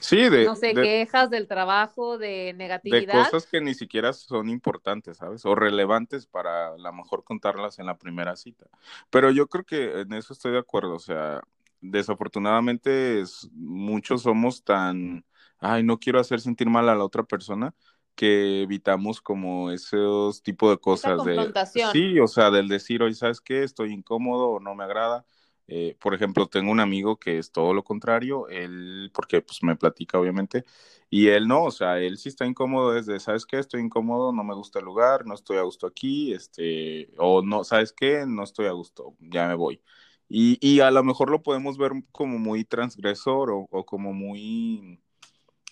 Sí, 0.00 0.28
de. 0.28 0.44
No 0.44 0.56
sé, 0.56 0.74
quejas 0.74 1.30
del 1.30 1.46
trabajo, 1.46 2.18
de 2.18 2.52
negatividad. 2.56 3.14
De 3.14 3.24
cosas 3.24 3.46
que 3.46 3.60
ni 3.60 3.74
siquiera 3.74 4.12
son 4.12 4.48
importantes, 4.48 5.18
¿sabes? 5.18 5.44
O 5.44 5.54
relevantes 5.54 6.26
para 6.26 6.68
a 6.74 6.78
lo 6.78 6.92
mejor 6.92 7.24
contarlas 7.24 7.78
en 7.78 7.86
la 7.86 7.96
primera 7.96 8.36
cita. 8.36 8.66
Pero 9.10 9.30
yo 9.30 9.46
creo 9.46 9.64
que 9.64 10.00
en 10.00 10.12
eso 10.12 10.32
estoy 10.32 10.52
de 10.52 10.58
acuerdo. 10.58 10.94
O 10.94 10.98
sea, 10.98 11.40
desafortunadamente 11.80 13.22
muchos 13.52 14.22
somos 14.22 14.64
tan. 14.64 15.24
Ay, 15.58 15.82
no 15.82 15.98
quiero 15.98 16.20
hacer 16.20 16.40
sentir 16.40 16.68
mal 16.68 16.88
a 16.88 16.94
la 16.94 17.04
otra 17.04 17.22
persona 17.22 17.74
que 18.14 18.62
evitamos 18.62 19.20
como 19.20 19.70
esos 19.70 20.42
tipos 20.42 20.70
de 20.70 20.78
cosas 20.78 21.22
de 21.24 21.52
sí, 21.92 22.18
o 22.18 22.26
sea, 22.26 22.50
del 22.50 22.66
decir, 22.66 23.02
oye, 23.02 23.14
¿sabes 23.14 23.40
qué? 23.42 23.62
Estoy 23.62 23.92
incómodo 23.92 24.48
o 24.48 24.60
no 24.60 24.74
me 24.74 24.84
agrada 24.84 25.26
eh, 25.68 25.96
por 26.00 26.14
ejemplo, 26.14 26.46
tengo 26.48 26.70
un 26.70 26.80
amigo 26.80 27.18
que 27.18 27.38
es 27.38 27.50
todo 27.50 27.74
lo 27.74 27.82
contrario, 27.84 28.48
él, 28.48 29.10
porque 29.12 29.42
pues 29.42 29.62
me 29.62 29.76
platica 29.76 30.18
obviamente, 30.18 30.64
y 31.10 31.28
él 31.28 31.48
no, 31.48 31.64
o 31.64 31.70
sea, 31.70 31.98
él 32.00 32.18
sí 32.18 32.28
está 32.28 32.46
incómodo 32.46 32.92
desde, 32.92 33.18
¿sabes 33.20 33.46
qué? 33.46 33.58
Estoy 33.58 33.80
incómodo, 33.80 34.32
no 34.32 34.44
me 34.44 34.54
gusta 34.54 34.78
el 34.78 34.84
lugar, 34.84 35.26
no 35.26 35.34
estoy 35.34 35.58
a 35.58 35.62
gusto 35.62 35.86
aquí, 35.86 36.32
este, 36.32 37.10
o 37.18 37.42
no, 37.42 37.64
¿sabes 37.64 37.92
qué? 37.92 38.24
No 38.26 38.44
estoy 38.44 38.66
a 38.66 38.72
gusto, 38.72 39.16
ya 39.20 39.48
me 39.48 39.54
voy. 39.54 39.80
Y, 40.28 40.58
y 40.60 40.80
a 40.80 40.90
lo 40.90 41.04
mejor 41.04 41.30
lo 41.30 41.42
podemos 41.42 41.78
ver 41.78 41.92
como 42.12 42.38
muy 42.38 42.64
transgresor 42.64 43.50
o, 43.50 43.68
o 43.70 43.86
como 43.86 44.12
muy, 44.12 45.00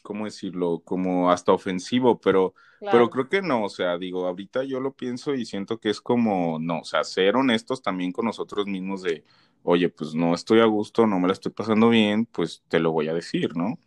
¿cómo 0.03 0.27
decirlo? 0.27 0.83
Como 0.85 1.31
hasta 1.31 1.53
ofensivo, 1.53 2.21
pero, 2.21 2.55
pero 2.91 3.11
creo 3.11 3.29
que 3.29 3.43
no, 3.43 3.65
o 3.65 3.69
sea, 3.69 3.99
digo, 3.99 4.27
ahorita 4.27 4.65
yo 4.65 4.81
lo 4.81 4.93
pienso 4.95 5.35
y 5.35 5.47
siento 5.47 5.81
que 5.81 5.91
es 5.91 6.01
como, 6.01 6.59
no, 6.61 6.81
o 6.81 6.85
sea, 6.85 7.05
ser 7.05 7.37
honestos 7.37 7.83
también 7.83 8.13
con 8.13 8.27
nosotros 8.27 8.67
mismos 8.67 9.03
de, 9.03 9.25
oye, 9.65 9.89
pues 9.89 10.15
no 10.15 10.35
estoy 10.35 10.61
a 10.61 10.67
gusto, 10.67 11.07
no 11.07 11.19
me 11.19 11.27
la 11.27 11.33
estoy 11.33 11.51
pasando 11.51 11.89
bien, 11.89 12.27
pues 12.27 12.63
te 12.69 12.79
lo 12.79 12.93
voy 12.93 13.09
a 13.09 13.15
decir, 13.15 13.57
¿no? 13.57 13.79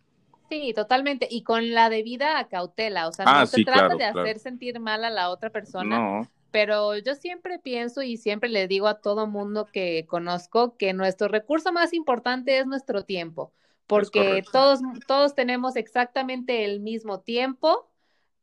Sí, 0.50 0.72
totalmente. 0.74 1.28
Y 1.30 1.42
con 1.42 1.72
la 1.72 1.88
debida 1.88 2.46
cautela, 2.48 3.06
o 3.08 3.12
sea, 3.12 3.24
no 3.24 3.30
ah, 3.32 3.46
se 3.46 3.64
trata 3.64 3.94
de 3.94 4.04
hacer 4.04 4.38
sentir 4.38 4.80
mal 4.80 5.04
a 5.04 5.10
la 5.10 5.30
otra 5.30 5.50
persona. 5.50 5.98
No. 5.98 6.28
Pero 6.50 6.96
yo 6.96 7.14
siempre 7.14 7.58
pienso 7.58 8.02
y 8.02 8.16
siempre 8.16 8.48
le 8.48 8.66
digo 8.66 8.88
a 8.88 9.00
todo 9.00 9.26
mundo 9.26 9.66
que 9.70 10.06
conozco 10.06 10.76
que 10.76 10.94
nuestro 10.94 11.28
recurso 11.28 11.72
más 11.72 11.92
importante 11.92 12.58
es 12.58 12.66
nuestro 12.66 13.04
tiempo, 13.04 13.52
porque 13.86 14.42
todos, 14.50 14.80
todos 15.06 15.34
tenemos 15.34 15.76
exactamente 15.76 16.64
el 16.64 16.80
mismo 16.80 17.20
tiempo, 17.20 17.90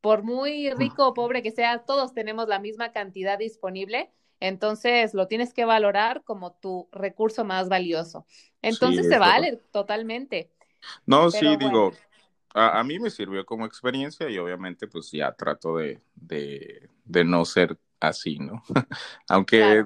por 0.02 0.22
muy 0.22 0.70
rico 0.70 1.08
o 1.08 1.14
pobre 1.16 1.42
que 1.42 1.50
sea, 1.50 1.80
todos 1.80 2.14
tenemos 2.14 2.48
la 2.48 2.60
misma 2.60 2.92
cantidad 2.92 3.40
disponible 3.40 4.12
entonces 4.40 5.14
lo 5.14 5.28
tienes 5.28 5.54
que 5.54 5.66
valorar 5.66 6.24
como 6.24 6.54
tu 6.54 6.90
recurso 6.92 7.46
más 7.46 7.70
valioso. 7.70 8.26
Entonces 8.62 9.08
se 9.08 9.20
vale 9.20 9.62
totalmente. 9.72 10.52
No, 11.06 11.32
sí, 11.32 11.56
digo, 11.58 11.94
a, 12.54 12.84
mí 12.84 13.00
me 13.00 13.10
sirvió 13.10 13.46
como 13.46 13.66
experiencia 13.66 14.30
y 14.30 14.38
obviamente 14.38 14.88
pues 14.88 15.12
ya 15.12 15.32
trato 15.34 15.78
de, 15.78 16.02
de, 16.16 16.90
de 17.04 17.24
no 17.26 17.44
ser 17.46 17.78
así, 18.00 18.40
¿no? 18.40 18.64
Aunque 19.30 19.86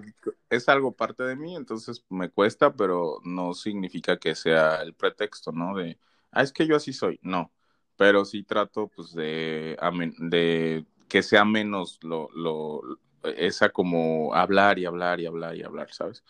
es 0.50 0.70
algo 0.70 0.92
parte 0.92 1.24
de 1.24 1.36
mí, 1.36 1.56
entonces 1.56 2.04
me 2.10 2.30
cuesta, 2.30 2.74
pero 2.74 3.20
no 3.24 3.54
significa 3.54 4.18
que 4.18 4.36
sea 4.36 4.82
el 4.82 4.94
pretexto, 4.94 5.52
¿no? 5.52 5.76
De, 5.76 5.98
ah, 6.32 6.44
es 6.44 6.52
que 6.52 6.68
yo 6.68 6.76
así 6.76 6.94
soy, 6.94 7.20
no, 7.22 7.52
pero 7.96 8.26
sí 8.26 8.44
trato 8.44 8.88
pues 8.88 9.14
de, 9.14 9.78
de 10.20 10.86
que 11.08 11.24
sea 11.24 11.46
menos 11.46 12.00
lo, 12.02 12.30
lo, 12.34 12.82
esa 13.24 13.70
como 13.70 14.34
hablar 14.34 14.80
y 14.80 14.86
hablar 14.86 15.20
y 15.20 15.26
hablar 15.26 15.56
y 15.56 15.64
hablar, 15.64 15.92
¿sabes? 15.92 16.24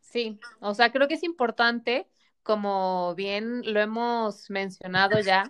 Sí, 0.00 0.38
o 0.60 0.74
sea, 0.74 0.92
creo 0.92 1.08
que 1.08 1.14
es 1.14 1.22
importante, 1.22 2.06
como 2.42 3.14
bien 3.14 3.62
lo 3.72 3.80
hemos 3.80 4.50
mencionado 4.50 5.18
ya, 5.20 5.44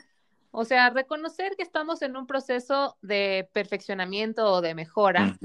o 0.53 0.65
sea, 0.65 0.91
reconocer 0.91 1.57
que 1.57 1.63
estamos 1.63 2.03
en 2.03 2.17
un 2.17 2.27
proceso 2.27 2.97
de 3.03 3.49
perfeccionamiento 3.53 4.45
o 4.53 4.61
de 4.61 4.75
mejora 4.75 5.39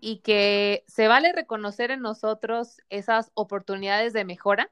y 0.00 0.18
que 0.18 0.84
se 0.86 1.08
vale 1.08 1.32
reconocer 1.32 1.90
en 1.90 2.00
nosotros 2.00 2.80
esas 2.88 3.30
oportunidades 3.34 4.12
de 4.12 4.24
mejora 4.24 4.70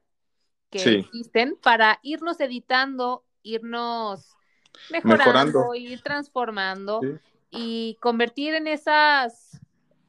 que 0.70 1.00
existen 1.00 1.58
para 1.62 1.98
irnos 2.02 2.40
editando, 2.40 3.24
irnos 3.42 4.37
mejorando, 4.90 5.74
ir 5.74 6.00
transformando 6.02 7.00
y 7.54 7.96
convertir 8.00 8.54
en 8.54 8.66
esas 8.66 9.60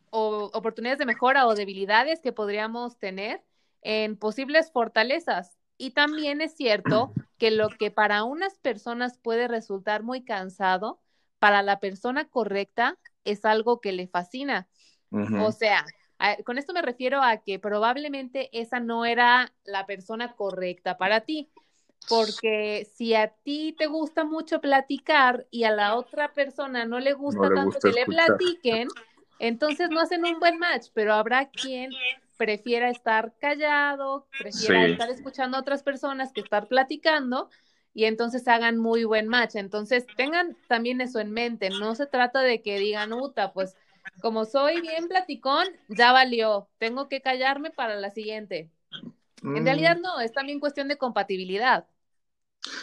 oportunidades 0.10 1.00
de 1.00 1.06
mejora 1.06 1.46
o 1.46 1.56
debilidades 1.56 2.22
que 2.22 2.32
podríamos 2.32 2.98
tener 2.98 3.44
en 3.82 4.18
posibles 4.18 4.72
fortalezas. 4.72 5.58
Y 5.78 5.92
también 5.92 6.42
es 6.42 6.56
cierto 6.56 7.12
que 7.38 7.52
lo 7.52 7.70
que 7.70 7.92
para 7.92 8.24
unas 8.24 8.58
personas 8.60 9.18
puede 9.18 9.48
resultar 9.48 10.04
muy 10.04 10.24
cansado, 10.24 11.00
para 11.40 11.62
la 11.62 11.80
persona 11.80 12.26
correcta 12.26 12.98
es 13.24 13.46
algo 13.46 13.82
que 13.82 13.92
le 13.92 14.08
fascina. 14.08 14.68
O 15.12 15.52
sea, 15.52 15.86
con 16.46 16.58
esto 16.58 16.74
me 16.74 16.82
refiero 16.82 17.22
a 17.22 17.38
que 17.38 17.60
probablemente 17.60 18.50
esa 18.60 18.80
no 18.80 19.06
era 19.06 19.54
la 19.64 19.86
persona 19.86 20.34
correcta 20.34 20.98
para 20.98 21.22
ti. 21.22 21.50
Porque 22.08 22.88
si 22.96 23.16
a 23.16 23.30
ti 23.30 23.74
te 23.78 23.88
gusta 23.88 24.24
mucho 24.24 24.62
platicar 24.62 25.48
y 25.50 25.64
a 25.64 25.72
la 25.72 25.96
otra 25.96 26.34
persona 26.34 26.86
no 26.86 27.00
le 27.00 27.14
gusta 27.14 27.50
tanto 27.54 27.80
que 27.80 27.92
le 27.92 28.06
platiquen, 28.06 28.88
entonces 29.40 29.90
no 29.90 30.00
hacen 30.00 30.26
un 30.26 30.40
buen 30.40 30.60
match, 30.60 30.88
pero 30.94 31.14
habrá 31.14 31.50
quien 31.50 31.92
prefiera 32.38 32.90
estar 32.90 33.34
callado, 33.40 34.28
prefiera 34.40 34.86
estar 34.86 35.10
escuchando 35.10 35.58
a 35.58 35.62
otras 35.62 35.84
personas 35.84 36.32
que 36.32 36.42
estar 36.42 36.68
platicando 36.68 37.50
y 37.94 38.06
entonces 38.06 38.48
hagan 38.48 38.78
muy 38.78 39.04
buen 39.04 39.28
match. 39.28 39.56
Entonces 39.56 40.06
tengan 40.16 40.56
también 40.68 41.02
eso 41.02 41.20
en 41.20 41.32
mente, 41.32 41.70
no 41.70 41.96
se 41.96 42.06
trata 42.06 42.42
de 42.42 42.62
que 42.62 42.78
digan, 42.78 43.14
Uta, 43.14 43.54
pues 43.54 43.76
como 44.22 44.46
soy 44.46 44.82
bien 44.82 45.08
platicón, 45.08 45.66
ya 45.88 46.12
valió, 46.12 46.70
tengo 46.78 47.10
que 47.10 47.22
callarme 47.22 47.72
para 47.72 47.96
la 47.96 48.12
siguiente. 48.12 48.70
En 49.44 49.64
mm. 49.64 49.66
realidad 49.66 49.98
no, 49.98 50.20
es 50.20 50.32
también 50.32 50.60
cuestión 50.60 50.88
de 50.88 50.98
compatibilidad. 50.98 51.88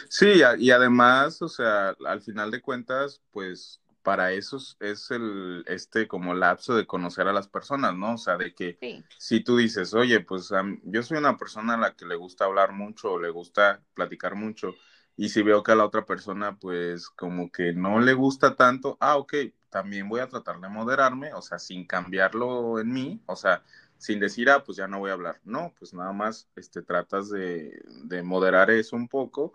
Sí, 0.09 0.41
y 0.59 0.71
además, 0.71 1.41
o 1.41 1.47
sea, 1.47 1.95
al 2.05 2.21
final 2.21 2.51
de 2.51 2.61
cuentas, 2.61 3.21
pues 3.31 3.81
para 4.03 4.33
eso 4.33 4.57
es 4.79 5.11
el, 5.11 5.63
este 5.67 6.07
como 6.07 6.33
lapso 6.33 6.75
de 6.75 6.85
conocer 6.85 7.27
a 7.27 7.33
las 7.33 7.47
personas, 7.47 7.95
¿no? 7.95 8.15
O 8.15 8.17
sea, 8.17 8.37
de 8.37 8.53
que 8.53 8.77
si 9.17 9.39
tú 9.39 9.57
dices, 9.57 9.93
oye, 9.93 10.19
pues 10.19 10.51
yo 10.83 11.03
soy 11.03 11.17
una 11.17 11.37
persona 11.37 11.75
a 11.75 11.77
la 11.77 11.95
que 11.95 12.05
le 12.05 12.15
gusta 12.15 12.45
hablar 12.45 12.73
mucho 12.73 13.13
o 13.13 13.19
le 13.19 13.29
gusta 13.29 13.81
platicar 13.93 14.35
mucho, 14.35 14.75
y 15.15 15.29
si 15.29 15.41
veo 15.41 15.63
que 15.63 15.71
a 15.71 15.75
la 15.75 15.85
otra 15.85 16.05
persona, 16.05 16.57
pues 16.57 17.09
como 17.09 17.51
que 17.51 17.73
no 17.73 17.99
le 17.99 18.13
gusta 18.13 18.55
tanto, 18.55 18.97
ah, 18.99 19.17
ok, 19.17 19.35
también 19.69 20.09
voy 20.09 20.19
a 20.19 20.27
tratar 20.27 20.59
de 20.59 20.69
moderarme, 20.69 21.33
o 21.33 21.41
sea, 21.41 21.59
sin 21.59 21.85
cambiarlo 21.85 22.79
en 22.79 22.91
mí, 22.91 23.21
o 23.25 23.35
sea, 23.35 23.63
sin 24.03 24.19
decir, 24.19 24.49
ah, 24.49 24.63
pues 24.65 24.77
ya 24.77 24.87
no 24.87 24.99
voy 24.99 25.11
a 25.11 25.13
hablar. 25.13 25.39
No, 25.45 25.73
pues 25.79 25.93
nada 25.93 26.11
más 26.13 26.49
este, 26.57 26.81
tratas 26.81 27.29
de, 27.29 27.81
de 28.05 28.21
moderar 28.23 28.69
eso 28.71 28.95
un 28.97 29.07
poco 29.07 29.53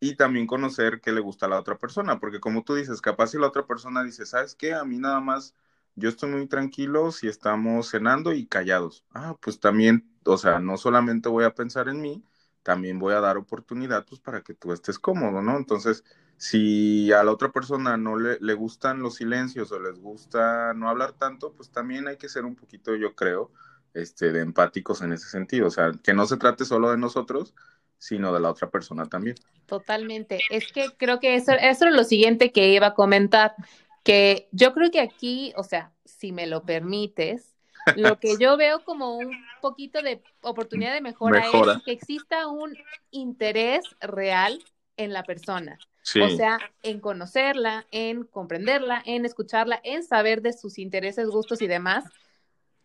y 0.00 0.16
también 0.16 0.46
conocer 0.46 1.00
qué 1.00 1.12
le 1.12 1.20
gusta 1.20 1.46
a 1.46 1.48
la 1.48 1.60
otra 1.60 1.78
persona, 1.78 2.20
porque 2.20 2.40
como 2.40 2.64
tú 2.64 2.74
dices, 2.74 3.00
capaz 3.00 3.28
si 3.28 3.38
la 3.38 3.46
otra 3.48 3.66
persona 3.66 4.04
dice, 4.04 4.26
¿sabes 4.26 4.54
qué? 4.54 4.74
A 4.74 4.84
mí 4.84 4.98
nada 4.98 5.20
más, 5.20 5.54
yo 5.96 6.08
estoy 6.08 6.30
muy 6.30 6.46
tranquilo 6.48 7.12
si 7.12 7.28
estamos 7.28 7.90
cenando 7.90 8.32
y 8.32 8.46
callados. 8.46 9.04
Ah, 9.14 9.36
pues 9.40 9.60
también, 9.60 10.10
o 10.26 10.36
sea, 10.36 10.58
no 10.60 10.76
solamente 10.76 11.28
voy 11.28 11.44
a 11.44 11.54
pensar 11.54 11.88
en 11.88 12.00
mí, 12.02 12.24
también 12.62 12.98
voy 12.98 13.14
a 13.14 13.20
dar 13.20 13.36
oportunidad 13.36 14.06
pues 14.06 14.20
para 14.20 14.42
que 14.42 14.54
tú 14.54 14.72
estés 14.72 14.98
cómodo, 14.98 15.42
¿no? 15.42 15.56
Entonces, 15.56 16.04
si 16.36 17.12
a 17.12 17.22
la 17.24 17.32
otra 17.32 17.52
persona 17.52 17.96
no 17.96 18.16
le, 18.18 18.38
le 18.40 18.54
gustan 18.54 19.00
los 19.00 19.16
silencios 19.16 19.70
o 19.72 19.78
les 19.80 19.98
gusta 20.00 20.74
no 20.74 20.88
hablar 20.88 21.12
tanto, 21.12 21.52
pues 21.54 21.70
también 21.70 22.08
hay 22.08 22.16
que 22.18 22.28
ser 22.28 22.44
un 22.44 22.56
poquito, 22.56 22.94
yo 22.96 23.14
creo, 23.14 23.50
este, 23.94 24.32
de 24.32 24.40
empáticos 24.40 25.00
en 25.02 25.12
ese 25.12 25.28
sentido, 25.28 25.68
o 25.68 25.70
sea, 25.70 25.92
que 26.02 26.12
no 26.12 26.26
se 26.26 26.36
trate 26.36 26.64
solo 26.64 26.90
de 26.90 26.98
nosotros, 26.98 27.54
sino 27.98 28.32
de 28.32 28.40
la 28.40 28.50
otra 28.50 28.68
persona 28.70 29.06
también. 29.06 29.36
Totalmente. 29.66 30.40
Es 30.50 30.70
que 30.72 30.90
creo 30.96 31.20
que 31.20 31.36
eso, 31.36 31.52
eso 31.52 31.86
es 31.86 31.94
lo 31.94 32.04
siguiente 32.04 32.52
que 32.52 32.68
iba 32.68 32.88
a 32.88 32.94
comentar, 32.94 33.54
que 34.02 34.48
yo 34.52 34.74
creo 34.74 34.90
que 34.90 35.00
aquí, 35.00 35.54
o 35.56 35.62
sea, 35.62 35.92
si 36.04 36.32
me 36.32 36.46
lo 36.46 36.64
permites, 36.64 37.54
lo 37.96 38.18
que 38.18 38.36
yo 38.38 38.56
veo 38.56 38.84
como 38.84 39.16
un 39.16 39.30
poquito 39.60 40.02
de 40.02 40.22
oportunidad 40.42 40.92
de 40.92 41.00
mejora, 41.00 41.44
es 41.46 41.82
que 41.84 41.92
exista 41.92 42.46
un 42.46 42.76
interés 43.10 43.84
real 44.00 44.62
en 44.96 45.12
la 45.12 45.22
persona. 45.22 45.78
O 46.22 46.28
sea, 46.36 46.58
en 46.82 47.00
conocerla, 47.00 47.86
en 47.90 48.24
comprenderla, 48.24 49.02
en 49.06 49.24
escucharla, 49.24 49.80
en 49.82 50.02
saber 50.02 50.42
de 50.42 50.52
sus 50.52 50.78
intereses, 50.78 51.28
gustos 51.28 51.62
y 51.62 51.66
demás. 51.66 52.04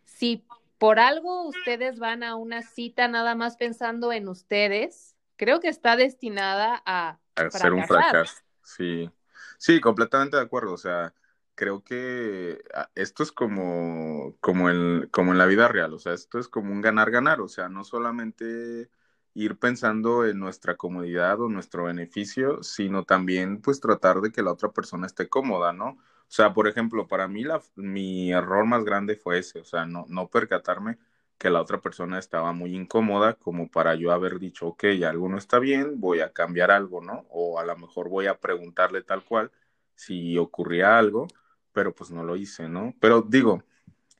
Si 0.06 0.46
por 0.80 0.98
algo 1.00 1.48
ustedes 1.48 2.00
van 2.00 2.24
a 2.24 2.36
una 2.36 2.64
cita 2.64 3.08
nada 3.08 3.36
más 3.36 3.58
pensando 3.58 4.12
en 4.12 4.28
ustedes, 4.28 5.16
creo 5.36 5.60
que 5.60 5.68
está 5.68 5.96
destinada 5.96 6.82
a, 6.86 7.20
ser 7.52 7.74
un 7.74 7.86
fracaso. 7.86 8.36
Sí, 8.64 9.12
sí, 9.58 9.80
completamente 9.82 10.38
de 10.38 10.44
acuerdo. 10.44 10.74
O 10.74 10.78
sea, 10.78 11.14
creo 11.54 11.84
que 11.84 12.64
ah, 12.74 12.90
esto 12.96 13.24
es 13.24 13.32
como, 13.32 14.36
como, 14.40 14.70
en, 14.70 15.08
como 15.12 15.34
en 15.34 15.38
la 15.38 15.46
vida 15.46 15.68
real. 15.68 15.94
O 15.94 16.00
sea, 16.00 16.14
esto 16.14 16.40
es 16.40 16.48
como 16.48 16.72
un 16.72 16.82
ganar-ganar. 16.82 17.42
O 17.42 17.50
sea, 17.50 17.68
no 17.68 17.84
solamente 17.84 18.90
ir 19.34 19.60
pensando 19.60 20.26
en 20.26 20.40
nuestra 20.40 20.76
comodidad 20.76 21.42
o 21.42 21.50
nuestro 21.50 21.86
beneficio, 21.86 22.64
sino 22.64 23.04
también 23.04 23.62
pues 23.62 23.80
tratar 23.80 24.22
de 24.22 24.32
que 24.32 24.42
la 24.42 24.54
otra 24.54 24.72
persona 24.72 25.08
esté 25.08 25.30
cómoda, 25.30 25.74
¿no? 25.74 25.98
O 26.30 26.32
sea, 26.32 26.54
por 26.54 26.68
ejemplo, 26.68 27.08
para 27.08 27.28
mí 27.28 27.44
la, 27.44 27.62
mi 27.76 28.32
error 28.32 28.66
más 28.66 28.84
grande 28.86 29.16
fue 29.16 29.40
ese, 29.40 29.60
o 29.60 29.66
sea, 29.66 29.86
no, 29.86 30.06
no 30.10 30.30
percatarme 30.30 31.00
que 31.40 31.50
la 31.50 31.62
otra 31.62 31.82
persona 31.82 32.20
estaba 32.20 32.54
muy 32.54 32.76
incómoda 32.76 33.34
como 33.36 33.70
para 33.72 33.96
yo 33.96 34.12
haber 34.12 34.40
dicho, 34.40 34.68
ok, 34.68 34.84
algo 35.08 35.28
no 35.30 35.38
está 35.38 35.58
bien, 35.60 36.00
voy 36.00 36.20
a 36.22 36.32
cambiar 36.34 36.70
algo, 36.72 37.02
¿no? 37.02 37.26
O 37.30 37.60
a 37.60 37.66
lo 37.66 37.76
mejor 37.78 38.10
voy 38.10 38.28
a 38.28 38.40
preguntarle 38.40 39.02
tal 39.04 39.24
cual 39.26 39.52
si 39.96 40.38
ocurría 40.38 41.00
algo, 41.00 41.28
pero 41.74 41.96
pues 41.96 42.12
no 42.12 42.24
lo 42.24 42.36
hice, 42.36 42.70
¿no? 42.70 42.94
Pero 43.00 43.22
digo, 43.24 43.64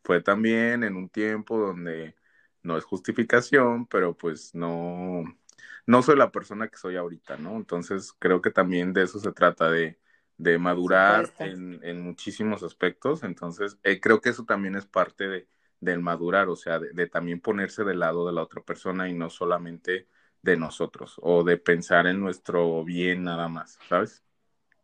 fue 0.04 0.22
también 0.22 0.84
en 0.84 0.96
un 0.96 1.10
tiempo 1.10 1.58
donde 1.60 2.16
no 2.64 2.78
es 2.78 2.84
justificación, 2.86 3.86
pero 3.88 4.16
pues 4.18 4.56
no, 4.56 5.24
no 5.86 6.02
soy 6.04 6.18
la 6.18 6.32
persona 6.32 6.68
que 6.70 6.78
soy 6.78 6.96
ahorita, 6.98 7.38
¿no? 7.38 7.56
Entonces 7.58 8.14
creo 8.20 8.42
que 8.42 8.52
también 8.52 8.94
de 8.94 9.04
eso 9.04 9.20
se 9.20 9.32
trata 9.32 9.70
de 9.72 10.00
de 10.40 10.58
madurar 10.58 11.34
en, 11.40 12.02
muchísimos 12.02 12.64
aspectos. 12.64 13.24
Entonces, 13.24 13.78
eh, 13.84 14.00
creo 14.00 14.22
que 14.22 14.30
eso 14.30 14.46
también 14.46 14.76
es 14.76 14.86
parte 14.86 15.28
de, 15.28 15.48
del 15.82 16.00
madurar, 16.00 16.48
o 16.48 16.56
sea, 16.56 16.80
de, 16.80 17.08
también 17.08 17.42
ponerse 17.42 17.84
del 17.84 18.00
lado 18.00 18.26
de 18.26 18.34
la 18.34 18.42
otra 18.42 18.62
persona 18.62 19.10
y 19.10 19.14
no 19.14 19.30
solamente 19.30 20.08
de 20.42 20.56
nosotros 20.56 21.16
o 21.22 21.44
de 21.44 21.58
pensar 21.58 22.08
en 22.08 22.22
nuestro 22.22 22.86
bien 22.86 23.26
nada 23.26 23.50
más, 23.50 23.78
¿sabes? 23.90 24.24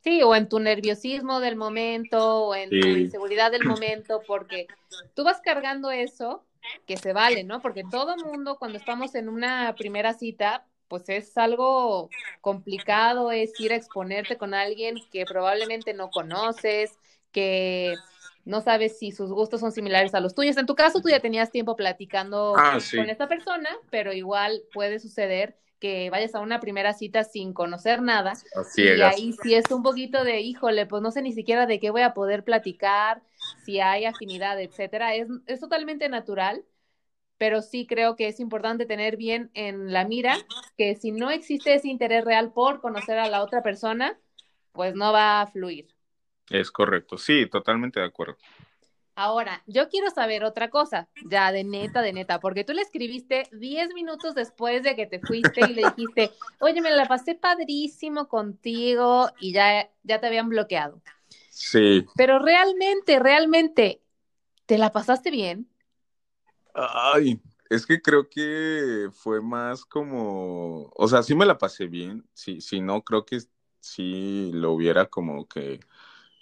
Sí, 0.04 0.22
o 0.22 0.36
en 0.36 0.50
tu 0.50 0.60
nerviosismo 0.60 1.40
del 1.40 1.56
momento, 1.56 2.48
o 2.48 2.56
en 2.56 2.70
tu 2.70 2.88
inseguridad 2.88 3.50
del 3.50 3.64
momento, 3.80 4.22
porque 4.28 4.68
tú 5.16 5.24
vas 5.24 5.40
cargando 5.42 5.90
eso 5.90 6.46
que 6.86 6.98
se 6.98 7.14
vale, 7.14 7.46
¿no? 7.46 7.62
Porque 7.62 7.86
todo 7.90 8.18
mundo 8.18 8.58
cuando 8.60 8.78
estamos 8.78 9.16
en 9.16 9.30
una 9.30 9.74
primera 9.76 10.14
cita, 10.14 10.66
pues 10.88 11.10
es 11.10 11.38
algo 11.38 12.10
complicado, 12.42 13.32
es 13.32 13.60
ir 13.60 13.74
a 13.74 13.76
exponerte 13.76 14.38
con 14.38 14.54
alguien 14.54 14.96
que 15.12 15.26
probablemente 15.26 15.94
no 15.94 16.10
conoces, 16.10 16.98
que 17.32 17.96
no 18.46 18.62
sabes 18.62 19.00
si 19.00 19.12
sus 19.12 19.32
gustos 19.32 19.60
son 19.60 19.72
similares 19.72 20.14
a 20.14 20.20
los 20.20 20.36
tuyos. 20.36 20.58
En 20.58 20.66
tu 20.66 20.76
caso, 20.76 21.02
tú 21.02 21.10
ya 21.10 21.20
tenías 21.20 21.52
tiempo 21.52 21.76
platicando 21.76 22.54
ah, 22.58 22.78
con 22.96 23.10
esta 23.10 23.28
persona, 23.28 23.70
pero 23.90 24.14
igual 24.14 24.62
puede 24.74 25.00
suceder 25.00 25.58
que 25.80 26.10
vayas 26.10 26.36
a 26.36 26.40
una 26.40 26.60
primera 26.60 26.94
cita 26.94 27.24
sin 27.24 27.54
conocer 27.54 28.02
nada. 28.02 28.34
y 28.78 29.02
ahí 29.02 29.34
sí 29.44 29.56
es 29.56 29.70
un 29.72 29.84
poquito 29.84 30.24
de, 30.24 30.42
híjole, 30.42 30.86
pues 30.86 31.02
no 31.02 31.12
sé 31.12 31.22
ni 31.22 31.34
siquiera 31.34 31.66
de 31.66 31.80
qué 31.80 31.90
voy 31.90 32.04
a 32.04 32.14
poder 32.14 32.44
platicar, 32.44 33.22
si 33.66 33.80
hay 33.80 34.06
afinidad, 34.06 34.60
etcétera. 34.62 35.16
Es, 35.16 35.28
es 35.48 35.60
totalmente 35.60 36.08
natural 36.08 36.64
pero 37.38 37.62
sí 37.62 37.86
creo 37.86 38.16
que 38.16 38.28
es 38.28 38.40
importante 38.40 38.86
tener 38.86 39.18
bien 39.18 39.52
en 39.54 39.92
la 39.92 40.06
mira 40.06 40.38
que 40.78 40.96
si 40.96 41.12
no 41.12 41.32
existe 41.32 41.74
ese 41.74 41.88
interés 41.88 42.24
real 42.24 42.54
por 42.54 42.82
conocer 42.82 43.18
a 43.18 43.30
la 43.30 43.42
otra 43.44 43.62
persona, 43.62 44.18
pues 44.72 44.96
no 44.96 45.12
va 45.12 45.42
a 45.42 45.48
fluir. 45.48 45.88
Es 46.50 46.72
correcto, 46.72 47.18
sí, 47.18 47.48
totalmente 47.48 48.00
de 48.00 48.06
acuerdo. 48.06 48.38
Ahora, 49.18 49.64
yo 49.66 49.88
quiero 49.88 50.10
saber 50.10 50.44
otra 50.44 50.70
cosa, 50.70 51.08
ya 51.30 51.54
de 51.54 51.64
neta, 51.64 52.02
de 52.02 52.12
neta, 52.12 52.42
porque 52.42 52.66
tú 52.66 52.74
le 52.74 52.82
escribiste 52.82 53.48
10 53.54 53.94
minutos 53.94 54.36
después 54.36 54.84
de 54.84 54.96
que 54.98 55.06
te 55.06 55.22
fuiste 55.22 55.62
y 55.70 55.74
le 55.74 55.84
dijiste, 55.90 56.32
oye, 56.60 56.82
me 56.82 56.92
la 56.92 57.06
pasé 57.06 57.34
padrísimo 57.34 58.28
contigo 58.28 59.30
y 59.40 59.54
ya, 59.54 59.90
ya 60.04 60.20
te 60.20 60.28
habían 60.28 60.50
bloqueado. 60.50 61.02
Sí. 61.50 62.06
Pero 62.18 62.40
realmente, 62.40 63.20
realmente, 63.20 64.02
¿te 64.66 64.78
la 64.78 64.92
pasaste 64.92 65.32
bien? 65.32 65.70
Ay, 66.78 67.40
es 67.70 67.86
que 67.86 68.02
creo 68.02 68.30
que 68.30 69.08
fue 69.14 69.42
más 69.42 69.86
como, 69.86 70.92
o 70.96 71.08
sea, 71.08 71.24
sí 71.24 71.34
me 71.36 71.46
la 71.46 71.58
pasé 71.58 71.88
bien, 71.88 72.28
sí, 72.34 72.60
sí, 72.62 72.82
no, 72.82 73.02
creo 73.04 73.26
que 73.26 73.40
sí 73.80 74.52
lo 74.54 74.72
hubiera 74.74 75.06
como 75.06 75.48
que 75.48 75.80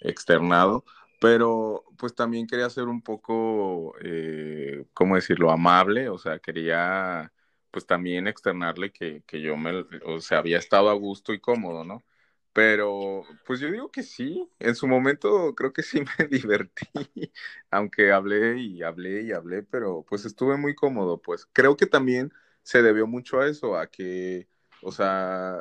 externado, 0.00 0.84
pero 1.20 1.84
pues 1.98 2.14
también 2.14 2.46
quería 2.48 2.68
ser 2.70 2.84
un 2.88 3.02
poco, 3.02 3.94
eh, 4.02 4.86
¿cómo 4.94 5.16
decirlo?, 5.16 5.50
amable, 5.52 6.08
o 6.08 6.18
sea, 6.18 6.38
quería 6.40 7.32
pues 7.70 7.86
también 7.86 8.26
externarle 8.28 8.92
que, 8.92 9.22
que 9.26 9.40
yo 9.42 9.56
me, 9.56 9.84
o 10.06 10.20
sea, 10.20 10.38
había 10.38 10.58
estado 10.58 10.90
a 10.90 10.94
gusto 10.94 11.32
y 11.32 11.40
cómodo, 11.40 11.84
¿no? 11.84 12.04
Pero, 12.54 13.24
pues 13.44 13.58
yo 13.58 13.68
digo 13.70 13.90
que 13.90 14.04
sí, 14.04 14.48
en 14.60 14.76
su 14.76 14.86
momento 14.86 15.54
creo 15.56 15.72
que 15.72 15.82
sí 15.82 16.02
me 16.18 16.26
divertí, 16.28 17.32
aunque 17.70 18.12
hablé 18.12 18.58
y 18.60 18.82
hablé 18.82 19.22
y 19.22 19.32
hablé, 19.32 19.64
pero 19.64 20.06
pues 20.08 20.24
estuve 20.24 20.56
muy 20.56 20.74
cómodo, 20.76 21.18
pues 21.20 21.46
creo 21.52 21.76
que 21.76 21.86
también 21.86 22.32
se 22.62 22.80
debió 22.82 23.08
mucho 23.08 23.40
a 23.40 23.48
eso, 23.48 23.76
a 23.76 23.88
que, 23.88 24.46
o 24.82 24.92
sea, 24.92 25.58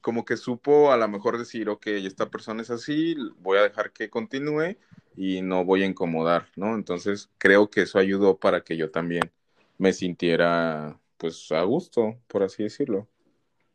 como 0.00 0.24
que 0.24 0.36
supo 0.36 0.92
a 0.92 0.96
lo 0.96 1.08
mejor 1.08 1.38
decir, 1.38 1.68
ok, 1.68 1.88
esta 1.88 2.30
persona 2.30 2.62
es 2.62 2.70
así, 2.70 3.16
voy 3.38 3.58
a 3.58 3.62
dejar 3.62 3.92
que 3.92 4.08
continúe 4.08 4.76
y 5.16 5.42
no 5.42 5.64
voy 5.64 5.82
a 5.82 5.86
incomodar, 5.86 6.46
¿no? 6.54 6.76
Entonces 6.76 7.30
creo 7.38 7.68
que 7.68 7.82
eso 7.82 7.98
ayudó 7.98 8.38
para 8.38 8.62
que 8.62 8.76
yo 8.76 8.92
también 8.92 9.32
me 9.76 9.92
sintiera 9.92 11.00
pues 11.16 11.50
a 11.50 11.62
gusto, 11.62 12.16
por 12.28 12.44
así 12.44 12.62
decirlo. 12.62 13.08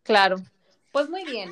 Claro, 0.03 0.37
pues 0.93 1.09
muy 1.09 1.25
bien. 1.25 1.49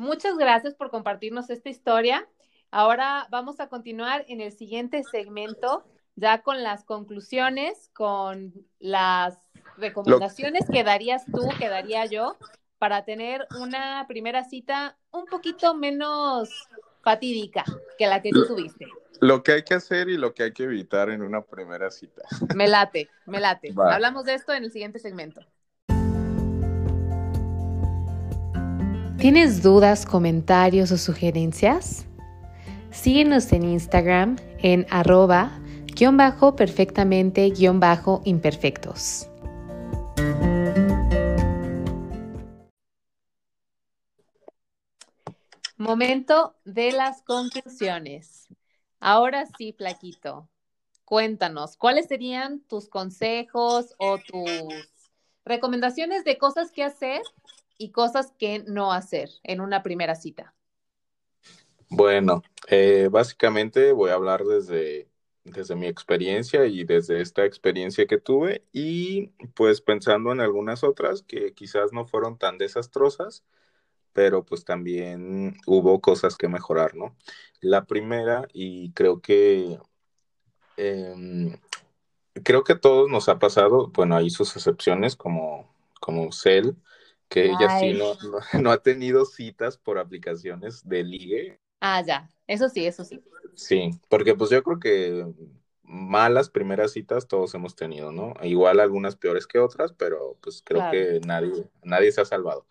Muchas 0.00 0.38
gracias 0.38 0.74
por 0.74 0.90
compartirnos 0.90 1.50
esta 1.50 1.68
historia. 1.68 2.26
Ahora 2.70 3.26
vamos 3.30 3.60
a 3.60 3.68
continuar 3.68 4.24
en 4.28 4.40
el 4.40 4.50
siguiente 4.50 5.04
segmento, 5.04 5.84
ya 6.16 6.40
con 6.40 6.62
las 6.62 6.84
conclusiones, 6.84 7.90
con 7.92 8.54
las 8.78 9.38
recomendaciones 9.76 10.64
que 10.72 10.84
darías 10.84 11.26
tú, 11.26 11.46
que 11.58 11.68
daría 11.68 12.06
yo, 12.06 12.38
para 12.78 13.04
tener 13.04 13.46
una 13.60 14.06
primera 14.08 14.42
cita 14.44 14.96
un 15.10 15.26
poquito 15.26 15.74
menos 15.74 16.48
fatídica 17.02 17.62
que 17.98 18.06
la 18.06 18.22
que 18.22 18.30
tú 18.30 18.46
tuviste. 18.46 18.86
Lo 19.20 19.42
que 19.42 19.52
hay 19.52 19.64
que 19.64 19.74
hacer 19.74 20.08
y 20.08 20.16
lo 20.16 20.32
que 20.32 20.44
hay 20.44 20.52
que 20.54 20.62
evitar 20.62 21.10
en 21.10 21.20
una 21.20 21.42
primera 21.42 21.90
cita. 21.90 22.22
Me 22.54 22.68
late, 22.68 23.10
me 23.26 23.38
late. 23.38 23.74
Hablamos 23.76 24.24
de 24.24 24.32
esto 24.32 24.54
en 24.54 24.64
el 24.64 24.72
siguiente 24.72 24.98
segmento. 24.98 25.42
¿Tienes 29.20 29.62
dudas, 29.62 30.06
comentarios 30.06 30.90
o 30.92 30.96
sugerencias? 30.96 32.06
Síguenos 32.90 33.52
en 33.52 33.64
Instagram 33.64 34.36
en 34.60 34.86
arroba 34.88 35.60
guion 35.94 36.16
bajo 36.16 36.56
perfectamente 36.56 37.50
guion 37.50 37.80
bajo 37.80 38.22
imperfectos. 38.24 39.28
Momento 45.76 46.56
de 46.64 46.92
las 46.92 47.20
conclusiones. 47.20 48.48
Ahora 49.00 49.44
sí, 49.58 49.74
Plaquito, 49.74 50.48
cuéntanos, 51.04 51.76
¿cuáles 51.76 52.06
serían 52.06 52.60
tus 52.60 52.88
consejos 52.88 53.94
o 53.98 54.16
tus 54.16 54.90
recomendaciones 55.44 56.24
de 56.24 56.38
cosas 56.38 56.72
que 56.72 56.84
hacer 56.84 57.20
y 57.80 57.92
cosas 57.92 58.34
que 58.38 58.62
no 58.66 58.92
hacer 58.92 59.30
en 59.42 59.62
una 59.62 59.82
primera 59.82 60.14
cita? 60.14 60.54
Bueno, 61.88 62.42
eh, 62.68 63.08
básicamente 63.10 63.92
voy 63.92 64.10
a 64.10 64.14
hablar 64.14 64.44
desde, 64.44 65.08
desde 65.44 65.74
mi 65.76 65.86
experiencia 65.86 66.66
y 66.66 66.84
desde 66.84 67.22
esta 67.22 67.46
experiencia 67.46 68.06
que 68.06 68.18
tuve 68.18 68.64
y 68.70 69.28
pues 69.54 69.80
pensando 69.80 70.30
en 70.30 70.40
algunas 70.40 70.84
otras 70.84 71.22
que 71.22 71.54
quizás 71.54 71.90
no 71.92 72.04
fueron 72.04 72.36
tan 72.36 72.58
desastrosas, 72.58 73.44
pero 74.12 74.44
pues 74.44 74.66
también 74.66 75.56
hubo 75.66 76.02
cosas 76.02 76.36
que 76.36 76.48
mejorar, 76.48 76.94
¿no? 76.94 77.16
La 77.62 77.86
primera, 77.86 78.46
y 78.52 78.92
creo 78.92 79.20
que 79.22 79.78
em, 80.76 81.58
creo 82.44 82.62
que 82.62 82.74
todos 82.74 83.08
nos 83.08 83.30
ha 83.30 83.38
pasado, 83.38 83.88
bueno, 83.94 84.16
hay 84.16 84.28
sus 84.28 84.54
excepciones 84.54 85.16
como, 85.16 85.74
como 85.98 86.30
Cell, 86.30 86.74
que 87.30 87.44
ella 87.44 87.78
sí 87.78 87.96
no, 88.60 88.70
ha 88.70 88.82
tenido 88.82 89.24
citas 89.24 89.78
por 89.78 89.98
aplicaciones 89.98 90.86
de 90.86 91.04
ligue. 91.04 91.60
Ah, 91.80 92.02
ya, 92.04 92.28
eso 92.46 92.68
sí, 92.68 92.84
eso 92.84 93.04
sí. 93.04 93.22
Sí, 93.54 93.92
porque 94.08 94.34
pues 94.34 94.50
yo 94.50 94.62
creo 94.62 94.80
que 94.80 95.26
malas 95.82 96.50
primeras 96.50 96.92
citas 96.92 97.28
todos 97.28 97.54
hemos 97.54 97.74
tenido, 97.76 98.12
¿no? 98.12 98.34
Igual 98.42 98.80
algunas 98.80 99.16
peores 99.16 99.46
que 99.46 99.58
otras, 99.58 99.92
pero 99.92 100.36
pues 100.42 100.62
creo 100.64 100.90
que 100.90 101.20
nadie, 101.24 101.68
nadie 101.82 102.12
se 102.12 102.20
ha 102.20 102.24
salvado. 102.24 102.66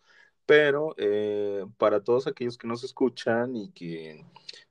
Pero 0.46 0.94
eh, 0.98 1.66
para 1.78 2.04
todos 2.04 2.28
aquellos 2.28 2.58
que 2.58 2.68
nos 2.68 2.84
escuchan 2.84 3.56
y 3.56 3.72
que 3.72 4.26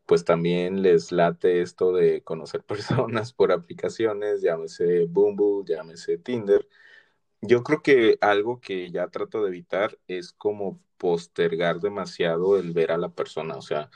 pues 0.07 0.24
también 0.24 0.83
les 0.83 1.12
late 1.12 1.62
esto 1.62 1.92
de 1.92 2.22
conocer 2.22 2.62
personas 2.64 3.33
por 3.33 3.53
aplicaciones, 3.53 4.42
llámese 4.42 5.07
Bumble, 5.07 5.64
llámese 5.64 6.18
Tinder, 6.18 6.66
yo 7.40 7.62
creo 7.62 7.83
que 7.83 8.18
algo 8.20 8.61
que 8.61 8.90
ya 8.90 9.09
trato 9.09 9.42
de 9.42 9.48
evitar 9.48 9.98
es 10.09 10.33
como 10.33 10.81
postergar 10.98 11.81
demasiado 11.81 12.59
el 12.59 12.72
ver 12.72 12.92
a 12.92 12.98
la 12.98 13.11
persona, 13.11 13.57
o 13.57 13.62
sea, 13.62 13.90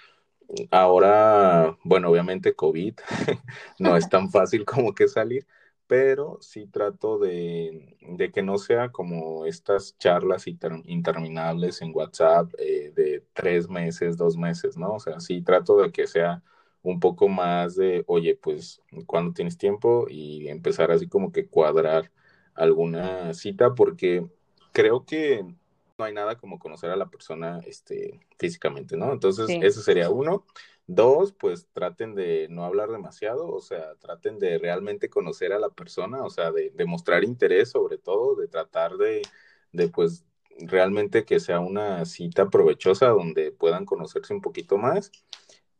ahora, 0.71 1.77
bueno, 1.85 2.11
obviamente 2.11 2.55
COVID 2.55 2.95
no 3.79 3.97
es 3.97 4.09
tan 4.09 4.31
fácil 4.31 4.65
como 4.65 4.95
que 4.95 5.09
salir, 5.09 5.47
pero 5.87 6.39
sí 6.41 6.67
trato 6.67 7.19
de, 7.19 7.97
que 8.33 8.43
no 8.43 8.59
sea 8.59 8.91
como 8.91 9.47
estas 9.47 9.97
charlas 9.99 10.47
interminables 10.47 11.83
en 11.83 11.93
WhatsApp 11.95 12.53
eh, 12.59 12.93
de 12.95 13.25
tres 13.35 13.69
meses, 13.69 14.17
dos 14.17 14.37
meses, 14.37 14.77
¿no? 14.77 14.95
O 14.95 15.01
sea, 15.01 15.21
sí 15.21 15.43
trato 15.43 15.77
de 15.77 15.93
que 15.93 16.07
sea 16.07 16.43
un 16.83 17.01
poco 17.01 17.29
más 17.29 17.77
de, 17.77 18.05
oye, 18.07 18.37
pues, 18.41 18.83
cuando 19.07 19.35
tienes 19.35 19.59
tiempo? 19.59 20.07
Y 20.09 20.49
empezar 20.49 20.91
así 20.93 21.09
como 21.09 21.33
que 21.33 21.47
cuadrar 21.47 22.11
alguna 22.55 23.35
cita, 23.35 23.75
porque 23.75 24.27
creo 24.73 25.05
que 25.05 25.45
no 25.99 26.05
hay 26.05 26.13
nada 26.13 26.37
como 26.37 26.59
conocer 26.59 26.91
a 26.91 26.97
la 26.97 27.11
persona 27.11 27.61
este, 27.67 28.21
físicamente, 28.39 28.97
¿no? 28.97 29.13
Entonces, 29.13 29.49
ese 29.63 29.83
sería 29.83 30.11
uno. 30.11 30.45
Dos, 30.87 31.33
pues 31.33 31.69
traten 31.73 32.15
de 32.15 32.49
no 32.51 32.65
hablar 32.65 32.91
demasiado, 32.91 33.49
o 33.49 33.61
sea, 33.61 33.95
traten 34.01 34.39
de 34.39 34.59
realmente 34.59 35.09
conocer 35.09 35.53
a 35.53 35.61
la 35.61 35.71
persona, 35.71 36.23
o 36.25 36.31
sea, 36.31 36.51
de, 36.51 36.73
mostrar 36.87 37.25
interés 37.25 37.71
sobre 37.71 37.99
todo, 37.99 38.35
de 38.35 38.49
tratar 38.49 38.97
de, 38.97 39.23
de, 39.73 39.89
pues, 39.89 40.25
realmente 40.59 41.25
que 41.25 41.41
sea 41.41 41.61
una 41.61 42.05
cita 42.05 42.51
provechosa 42.51 43.09
donde 43.09 43.53
puedan 43.53 43.85
conocerse 43.85 44.35
un 44.35 44.41
poquito 44.41 44.77
más. 44.77 45.13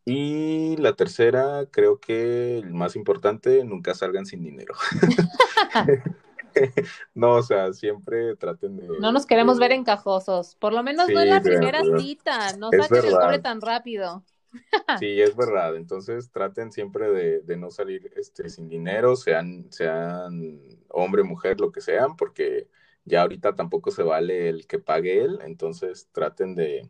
Y 0.05 0.77
la 0.79 0.95
tercera, 0.95 1.67
creo 1.71 2.01
que 2.01 2.59
el 2.59 2.73
más 2.73 2.97
importante, 2.97 3.65
nunca 3.65 3.95
salgan 3.95 4.27
sin 4.27 4.43
dinero. 4.43 4.75
no, 7.15 7.37
o 7.37 7.43
sea, 7.43 7.73
siempre 7.73 8.37
traten 8.37 8.77
de... 8.77 8.89
No 9.01 9.13
nos 9.13 9.27
queremos 9.27 9.59
ver 9.59 9.73
encajosos, 9.73 10.57
por 10.57 10.73
lo 10.73 10.83
menos 10.83 11.09
no 11.09 11.21
en 11.21 11.31
la 11.31 11.41
primera 11.41 11.83
cita, 11.99 12.57
no 12.57 12.71
saquen 12.71 13.05
el 13.07 13.13
cobre 13.13 13.39
tan 13.39 13.61
rápido. 13.61 14.25
Sí, 15.01 15.21
es 15.21 15.35
verdad. 15.35 15.77
Entonces 15.77 16.31
traten 16.31 16.73
siempre 16.73 17.11
de, 17.11 17.57
no 17.57 17.71
salir 17.71 18.13
este, 18.17 18.51
sin 18.51 18.69
dinero, 18.69 19.17
sean, 19.17 19.67
sean 19.71 20.61
hombre, 20.89 21.23
mujer, 21.23 21.61
lo 21.61 21.73
que 21.73 21.81
sean, 21.81 22.17
porque 22.17 22.69
ya 23.05 23.23
ahorita 23.23 23.55
tampoco 23.55 23.91
se 23.91 24.03
vale 24.03 24.49
el 24.49 24.67
que 24.67 24.79
pague 24.79 25.25
él. 25.25 25.39
Entonces 25.43 26.09
traten 26.13 26.55
de, 26.55 26.89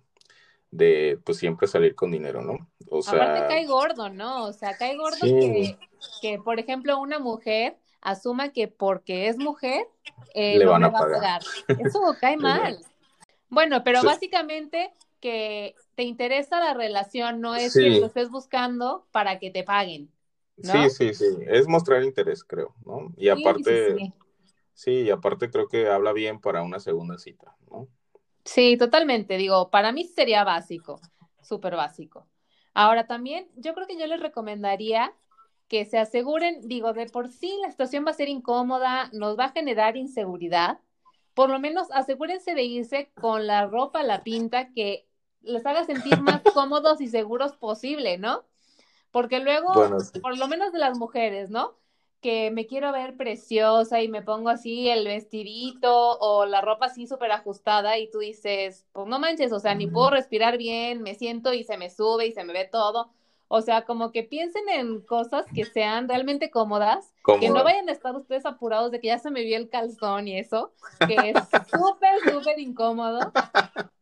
de 0.71 1.21
pues 1.25 1.39
siempre 1.39 1.67
salir 1.69 1.95
con 1.95 2.11
dinero, 2.11 2.43
¿no? 2.43 2.69
O 2.89 3.03
sea, 3.03 3.23
Aparte 3.23 3.47
cae 3.49 3.67
gordo, 3.67 4.09
¿no? 4.09 4.47
O 4.47 4.53
sea, 4.53 4.77
cae 4.77 4.97
gordo 4.97 5.19
que, 5.21 5.79
que, 6.21 6.39
por 6.39 6.59
ejemplo, 6.59 6.99
una 6.99 7.19
mujer 7.19 7.77
asuma 8.03 8.51
que 8.51 8.69
porque 8.69 9.29
es 9.29 9.39
mujer 9.39 9.87
eh, 10.35 10.59
le 10.59 10.67
van 10.67 10.85
a 10.85 10.93
pagar. 10.93 11.43
Eso 11.69 12.01
cae 12.21 12.37
mal. 12.39 12.79
Bueno, 13.49 13.83
pero 13.85 14.03
básicamente 14.03 14.91
que 15.21 15.75
te 15.95 16.03
interesa 16.03 16.59
la 16.59 16.75
relación, 16.75 17.41
no 17.41 17.55
es 17.55 17.75
que 17.75 18.01
lo 18.01 18.07
estés 18.07 18.31
buscando 18.31 19.07
para 19.13 19.39
que 19.39 19.51
te 19.51 19.63
paguen. 19.63 20.11
Sí, 20.63 20.91
sí, 20.91 21.15
sí, 21.15 21.27
es 21.47 21.67
mostrar 21.67 22.03
interés, 22.03 22.45
creo, 22.45 22.75
¿no? 22.85 23.13
Y 23.17 23.29
aparte, 23.29 23.97
sí, 23.97 24.13
sí, 24.75 24.91
y 25.03 25.11
aparte 25.11 25.51
creo 25.51 25.67
que 25.69 25.89
habla 25.89 26.13
bien 26.13 26.41
para 26.41 26.63
una 26.63 26.79
segunda 26.79 27.19
cita, 27.19 27.57
¿no? 27.71 27.89
Sí, 28.45 28.77
totalmente, 28.77 29.37
digo, 29.37 29.71
para 29.71 29.93
mí 29.93 30.05
sería 30.05 30.45
básico, 30.45 31.01
súper 31.41 31.77
básico. 31.77 32.27
Ahora 32.75 33.07
también, 33.07 33.49
yo 33.57 33.75
creo 33.75 33.87
que 33.87 33.99
yo 33.99 34.07
les 34.07 34.21
recomendaría 34.21 35.13
que 35.73 35.87
se 35.87 35.99
aseguren, 35.99 36.61
digo, 36.69 36.93
de 36.93 37.07
por 37.07 37.31
sí 37.31 37.59
la 37.63 37.71
situación 37.71 38.05
va 38.07 38.11
a 38.11 38.13
ser 38.13 38.29
incómoda, 38.29 39.09
nos 39.15 39.39
va 39.39 39.47
a 39.47 39.53
generar 39.53 39.97
inseguridad, 39.97 40.81
por 41.33 41.49
lo 41.49 41.59
menos 41.59 41.91
asegúrense 41.93 42.55
de 42.55 42.63
irse 42.63 43.11
con 43.15 43.47
la 43.47 43.65
ropa, 43.65 44.03
la 44.03 44.23
pinta 44.23 44.69
que 44.75 45.07
les 45.41 45.65
haga 45.65 45.85
sentir 45.85 46.21
más 46.21 46.43
cómodos 46.55 47.01
y 47.01 47.09
seguros 47.09 47.57
posible, 47.57 48.19
¿no? 48.19 48.45
Porque 49.11 49.41
luego, 49.41 49.73
por 50.21 50.37
lo 50.37 50.47
menos 50.47 50.75
de 50.75 50.79
las 50.79 50.99
mujeres, 50.99 51.49
¿no? 51.49 51.79
Que 52.21 52.51
me 52.51 52.67
quiero 52.67 52.93
ver 52.93 53.17
preciosa 53.17 54.03
y 54.03 54.09
me 54.09 54.21
pongo 54.21 54.51
así 54.51 54.91
el 54.91 55.07
vestidito 55.07 56.19
o 56.19 56.45
la 56.45 56.61
ropa 56.61 56.85
así 56.85 57.07
súper 57.07 57.33
ajustada 57.33 57.97
y 57.97 58.11
tú 58.11 58.19
dices, 58.19 58.85
pues 58.93 59.07
no 59.07 59.19
manches, 59.19 59.55
o 59.55 59.59
sea, 59.59 59.75
ni 59.75 59.87
puedo 59.87 60.11
respirar 60.11 60.59
bien, 60.59 61.01
me 61.01 61.15
siento 61.15 61.55
y 61.55 61.65
se 61.65 61.79
me 61.79 61.89
sube 61.89 62.27
y 62.27 62.33
se 62.33 62.45
me 62.45 62.53
ve 62.53 62.69
todo. 62.71 63.11
O 63.55 63.61
sea, 63.61 63.85
como 63.85 64.13
que 64.13 64.23
piensen 64.23 64.67
en 64.71 65.03
cosas 65.03 65.45
que 65.55 65.67
sean 65.67 66.09
realmente 66.09 66.51
cómodas, 66.51 67.13
que 67.39 67.51
no 67.51 67.63
vayan 67.63 67.87
a 67.87 67.93
estar 67.93 68.17
ustedes 68.17 68.47
apurados 68.47 68.91
de 68.91 68.99
que 68.99 69.09
ya 69.09 69.19
se 69.19 69.31
me 69.31 69.43
vio 69.43 69.59
el 69.59 69.69
calzón 69.69 70.27
y 70.27 70.39
eso, 70.39 70.73
que 71.07 71.17
es 71.17 71.37
súper, 71.71 72.33
súper 72.33 72.59
incómodo. 72.59 73.21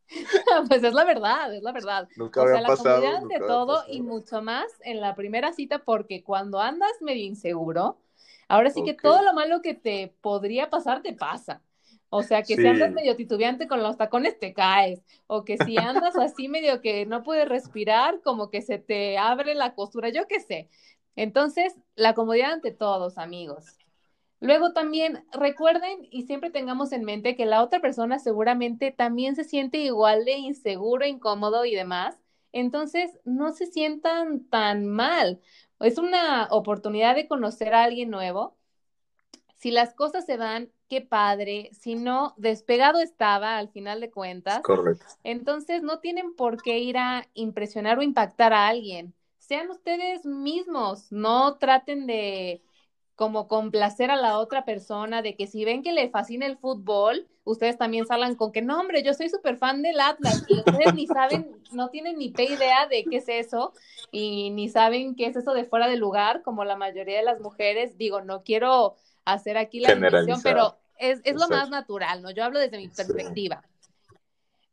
pues 0.69 0.85
es 0.85 0.95
la 0.95 1.03
verdad, 1.03 1.53
es 1.53 1.65
la 1.65 1.73
verdad. 1.73 2.09
Nunca 2.15 2.43
o 2.43 2.47
sea, 2.47 2.61
la 2.61 2.77
comodidad 2.77 3.17
ante 3.17 3.41
todo 3.41 3.83
y 3.89 4.03
mucho 4.03 4.41
más 4.41 4.67
en 4.85 5.01
la 5.01 5.17
primera 5.17 5.53
cita, 5.53 5.81
porque 5.81 6.23
cuando 6.23 6.61
andas 6.61 6.93
medio 7.01 7.25
inseguro, 7.25 7.99
ahora 8.47 8.71
sí 8.71 8.85
que 8.85 8.95
todo 8.95 9.21
lo 9.25 9.33
malo 9.33 9.63
que 9.63 9.75
te 9.75 10.15
podría 10.21 10.71
pasar 10.71 11.03
te 11.03 11.13
pasa. 11.13 11.61
O 12.11 12.23
sea, 12.23 12.43
que 12.43 12.57
si 12.57 12.67
andas 12.67 12.93
medio 12.93 13.17
titubeante 13.17 13.69
con 13.69 13.83
los 13.83 13.97
tacones 13.97 14.39
te 14.39 14.53
caes, 14.53 15.01
o 15.29 15.45
que 15.45 15.57
si 15.59 15.79
andas 15.79 16.17
así 16.19 16.49
medio 16.49 16.81
que 16.81 17.07
no 17.07 17.23
puedes 17.23 17.49
respirar, 17.49 18.21
como 18.23 18.51
que 18.51 18.63
se 18.63 18.79
te 18.79 19.17
abre 19.17 19.55
la 19.55 19.75
costura, 19.75 20.09
yo 20.11 20.27
qué 20.27 20.41
sé. 20.41 20.69
Entonces, 21.17 21.75
la 21.95 22.15
comodidad 22.15 22.53
ante 22.53 22.73
todos, 22.73 23.17
amigos. 23.19 23.79
Luego 24.41 24.73
también 24.73 25.25
recuerden 25.33 26.09
y 26.11 26.23
siempre 26.23 26.51
tengamos 26.51 26.93
en 26.93 27.05
mente 27.05 27.37
que 27.37 27.47
la 27.47 27.63
otra 27.63 27.81
persona 27.81 28.19
seguramente 28.19 28.91
también 28.91 29.37
se 29.37 29.45
siente 29.45 29.79
igual 29.79 30.25
de 30.25 30.33
inseguro, 30.33 31.07
incómodo 31.07 31.65
y 31.65 31.75
demás. 31.75 32.19
Entonces, 32.53 33.11
no 33.25 33.53
se 33.53 33.67
sientan 33.67 34.45
tan 34.49 34.87
mal. 34.87 35.41
Es 35.79 35.99
una 35.99 36.49
oportunidad 36.51 37.15
de 37.15 37.29
conocer 37.29 37.75
a 37.75 37.85
alguien 37.85 38.11
nuevo. 38.11 38.57
Si 39.61 39.71
las 39.71 39.93
cosas 39.93 40.25
se 40.25 40.39
dan, 40.39 40.71
qué 40.89 41.03
padre. 41.03 41.69
Si 41.73 41.95
no, 41.95 42.33
despegado 42.39 42.99
estaba 42.99 43.59
al 43.59 43.69
final 43.69 44.01
de 44.01 44.11
cuentas. 44.11 44.63
Correcto. 44.63 45.05
Entonces, 45.23 45.83
no 45.83 45.99
tienen 45.99 46.35
por 46.35 46.63
qué 46.63 46.79
ir 46.79 46.97
a 46.97 47.29
impresionar 47.35 47.99
o 47.99 48.03
impactar 48.03 48.55
a 48.55 48.69
alguien. 48.69 49.13
Sean 49.39 49.69
ustedes 49.69 50.25
mismos. 50.25 51.13
No 51.13 51.59
traten 51.59 52.07
de 52.07 52.63
como 53.17 53.49
complacer 53.49 54.11
a 54.11 54.17
la 54.17 54.39
otra 54.39 54.65
persona, 54.65 55.21
de 55.21 55.37
que 55.37 55.47
si 55.47 55.63
ven 55.67 55.83
que 55.83 55.93
le 55.93 56.09
fascina 56.09 56.47
el 56.47 56.57
fútbol, 56.57 57.29
ustedes 57.45 57.77
también 57.77 58.07
salgan 58.07 58.35
con 58.35 58.51
que 58.51 58.63
no, 58.63 58.81
hombre, 58.81 59.03
yo 59.03 59.13
soy 59.13 59.29
súper 59.29 59.59
fan 59.59 59.83
del 59.83 60.01
Atlas 60.01 60.43
y 60.49 60.55
ustedes 60.61 60.95
ni 60.95 61.07
saben, 61.07 61.55
no 61.73 61.91
tienen 61.91 62.17
ni 62.17 62.33
idea 62.39 62.87
de 62.87 63.05
qué 63.05 63.19
es 63.19 63.29
eso 63.29 63.75
y 64.11 64.49
ni 64.49 64.71
saben 64.71 65.17
qué 65.17 65.27
es 65.27 65.37
eso 65.37 65.53
de 65.53 65.67
fuera 65.67 65.87
de 65.87 65.99
lugar, 65.99 66.41
como 66.41 66.65
la 66.65 66.77
mayoría 66.77 67.19
de 67.19 67.25
las 67.25 67.41
mujeres. 67.41 67.99
Digo, 67.99 68.23
no 68.23 68.43
quiero 68.43 68.97
hacer 69.25 69.59
aquí 69.59 69.81
la 69.81 69.93
inversión, 69.93 70.41
pero 70.43 70.79
es, 70.99 71.21
es 71.25 71.35
lo 71.35 71.49
más 71.49 71.71
natural, 71.71 72.23
¿no? 72.23 72.31
Yo 72.31 72.45
hablo 72.45 72.59
desde 72.59 72.79
mi 72.79 72.89
perspectiva. 72.89 73.63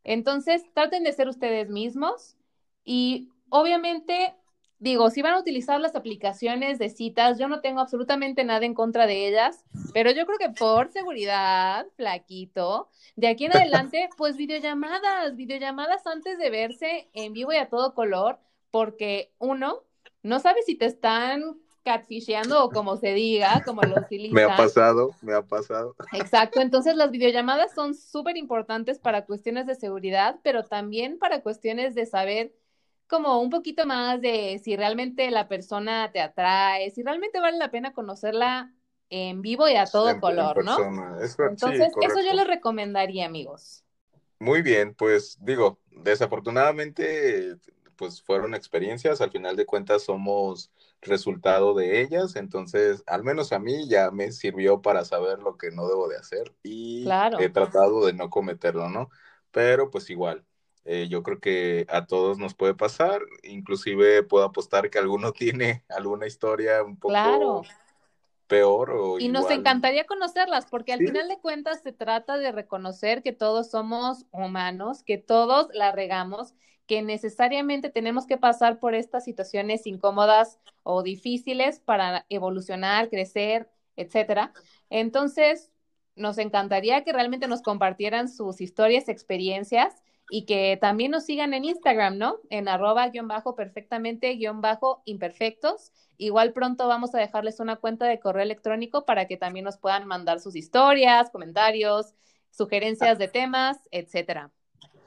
Entonces, 0.03 0.63
traten 0.73 1.03
de 1.03 1.13
ser 1.13 1.27
ustedes 1.27 1.69
mismos 1.69 2.38
y 2.83 3.29
obviamente 3.49 4.36
Digo, 4.79 5.10
si 5.10 5.23
van 5.23 5.33
a 5.33 5.39
utilizar 5.39 5.81
las 5.81 5.95
aplicaciones 5.95 6.77
de 6.77 6.89
citas, 6.89 7.39
yo 7.39 7.47
no 7.47 7.62
tengo 7.62 7.79
absolutamente 7.79 8.43
nada 8.43 8.63
en 8.63 8.75
contra 8.75 9.07
de 9.07 9.27
ellas, 9.27 9.65
pero 9.91 10.12
yo 10.12 10.27
creo 10.27 10.38
que 10.38 10.51
por 10.51 10.91
seguridad, 10.91 11.88
flaquito, 11.95 12.88
de 13.15 13.27
aquí 13.27 13.45
en 13.45 13.57
adelante, 13.57 14.07
pues 14.17 14.38
videollamadas, 14.38 15.36
videollamadas 15.36 16.05
antes 16.05 16.38
de 16.38 16.51
verse 16.51 17.10
en 17.13 17.33
vivo 17.33 17.53
y 17.53 17.57
a 17.57 17.69
todo 17.69 17.95
color, 17.95 18.38
porque 18.69 19.31
uno, 19.39 19.81
no 20.21 20.39
sabe 20.39 20.62
si 20.62 20.75
te 20.75 20.86
están 20.86 21.60
catfisheando 21.88 22.65
o 22.65 22.69
como 22.69 22.97
se 22.97 23.13
diga, 23.13 23.63
como 23.63 23.82
lo 23.82 24.02
utilizan. 24.02 24.36
Me 24.36 24.43
ha 24.43 24.58
pasado, 24.58 25.12
me 25.21 25.34
ha 25.34 25.41
pasado. 25.41 25.95
Exacto, 26.12 26.60
entonces 26.60 26.97
las 26.97 27.12
videollamadas 27.12 27.73
son 27.73 27.95
súper 27.95 28.36
importantes 28.36 29.00
para 29.00 29.26
cuestiones 29.26 29.65
de 29.67 29.76
seguridad, 29.76 30.39
pero 30.43 30.63
también 30.63 31.17
para 31.17 31.41
cuestiones 31.41 31.95
de 31.95 32.06
saber 32.06 32.54
como 33.08 33.39
un 33.39 33.50
poquito 33.50 33.86
más 33.86 34.19
de 34.19 34.60
si 34.62 34.76
realmente 34.76 35.32
la 35.32 35.47
persona 35.47 36.12
te 36.12 36.19
atrae, 36.19 36.91
si 36.91 37.04
realmente 37.04 37.39
vale 37.39 37.58
la 37.58 37.71
pena 37.71 37.93
conocerla 37.93 38.73
en 39.10 39.41
vivo 39.41 39.69
y 39.69 39.76
a 39.78 39.86
todo 39.86 40.19
color, 40.19 40.65
¿no? 40.65 40.78
Entonces, 41.50 41.93
eso 42.02 42.19
yo 42.21 42.34
les 42.34 42.47
recomendaría, 42.47 43.26
amigos. 43.26 43.86
Muy 44.39 44.62
bien, 44.62 44.93
pues 44.93 45.38
digo, 45.39 45.80
desafortunadamente, 45.89 47.56
pues 47.97 48.21
fueron 48.21 48.55
experiencias, 48.55 49.19
al 49.21 49.31
final 49.31 49.55
de 49.55 49.65
cuentas 49.65 50.03
somos 50.03 50.71
resultado 51.01 51.73
de 51.73 52.01
ellas, 52.01 52.36
entonces 52.36 53.03
al 53.07 53.23
menos 53.23 53.51
a 53.51 53.60
mí 53.60 53.88
ya 53.88 54.12
me 54.12 54.31
sirvió 54.31 54.81
para 54.81 55.03
saber 55.03 55.39
lo 55.39 55.57
que 55.57 55.71
no 55.71 55.88
debo 55.88 56.07
de 56.07 56.17
hacer 56.17 56.53
y 56.63 57.07
he 57.39 57.49
tratado 57.49 58.05
de 58.05 58.13
no 58.13 58.29
cometerlo, 58.29 58.89
¿no? 58.89 59.10
Pero 59.51 59.89
pues 59.89 60.10
igual, 60.10 60.45
eh, 60.86 61.07
yo 61.10 61.21
creo 61.23 61.39
que 61.39 61.86
a 61.89 62.05
todos 62.05 62.38
nos 62.38 62.55
puede 62.55 62.73
pasar, 62.73 63.21
inclusive 63.43 64.23
puedo 64.23 64.45
apostar 64.45 64.89
que 64.89 64.99
alguno 64.99 65.31
tiene 65.33 65.83
alguna 65.89 66.27
historia 66.27 66.83
un 66.83 66.97
poco 66.97 67.63
peor 68.47 68.91
o 68.91 69.19
Y 69.19 69.27
nos 69.27 69.49
encantaría 69.51 70.05
conocerlas, 70.05 70.65
porque 70.65 70.93
al 70.93 70.99
final 70.99 71.27
de 71.27 71.39
cuentas 71.39 71.81
se 71.83 71.91
trata 71.91 72.38
de 72.38 72.51
reconocer 72.51 73.21
que 73.21 73.33
todos 73.33 73.69
somos 73.69 74.25
humanos, 74.31 75.03
que 75.03 75.17
todos 75.17 75.67
la 75.73 75.91
regamos, 75.91 76.53
que 76.88 77.02
necesariamente 77.02 77.89
tenemos 77.89 78.26
que 78.26 78.38
pasar 78.38 78.80
por 78.80 78.95
estas 78.95 79.26
situaciones 79.26 79.86
incómodas 79.86 80.60
o 80.84 81.04
difíciles 81.04 81.80
para 81.80 82.26
evolucionar, 82.30 83.10
crecer, 83.10 83.69
etcétera. 83.97 84.54
Entonces, 84.89 85.71
nos 86.15 86.38
encantaría 86.38 87.04
que 87.04 87.13
realmente 87.13 87.47
nos 87.47 87.62
compartieran 87.62 88.30
sus 88.30 88.62
historias, 88.62 89.10
experiencias 89.10 90.02
y 90.30 90.45
que 90.45 90.78
también 90.82 91.12
nos 91.12 91.26
sigan 91.26 91.54
en 91.54 91.65
Instagram, 91.65 92.17
¿no? 92.17 92.39
En 92.50 92.67
arroba 92.67 93.08
guion 93.10 93.28
bajo 93.28 93.56
perfectamente 93.56 94.34
guion 94.36 94.62
bajo 94.62 95.02
imperfectos. 95.06 95.93
Igual 96.17 96.54
pronto 96.54 96.88
vamos 96.88 97.13
a 97.15 97.19
dejarles 97.19 97.60
una 97.60 97.78
cuenta 97.78 98.06
de 98.08 98.19
correo 98.19 98.43
electrónico 98.43 99.06
para 99.06 99.28
que 99.28 99.38
también 99.38 99.65
nos 99.65 99.78
puedan 99.78 100.08
mandar 100.08 100.39
sus 100.39 100.56
historias, 100.56 101.30
comentarios, 101.30 102.13
sugerencias 102.50 103.17
de 103.19 103.28
temas, 103.28 103.78
etcétera. 103.91 104.52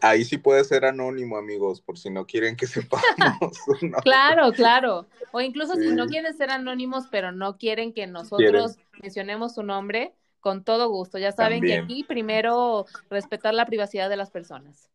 Ahí 0.00 0.24
sí 0.24 0.38
puede 0.38 0.64
ser 0.64 0.84
anónimo, 0.84 1.36
amigos, 1.36 1.80
por 1.80 1.98
si 1.98 2.10
no 2.10 2.26
quieren 2.26 2.56
que 2.56 2.66
sepamos. 2.66 3.58
Claro, 4.02 4.52
claro. 4.52 5.06
O 5.32 5.40
incluso 5.40 5.74
si 5.74 5.88
no 5.92 6.06
quieren 6.06 6.36
ser 6.36 6.50
anónimos, 6.50 7.06
pero 7.10 7.32
no 7.32 7.56
quieren 7.58 7.92
que 7.92 8.06
nosotros 8.06 8.76
mencionemos 9.02 9.54
su 9.54 9.62
nombre, 9.62 10.14
con 10.40 10.64
todo 10.64 10.88
gusto. 10.88 11.18
Ya 11.18 11.32
saben 11.32 11.62
que 11.62 11.78
aquí 11.78 12.04
primero 12.04 12.86
respetar 13.10 13.54
la 13.54 13.66
privacidad 13.66 14.08
de 14.08 14.16
las 14.16 14.30
personas. 14.30 14.90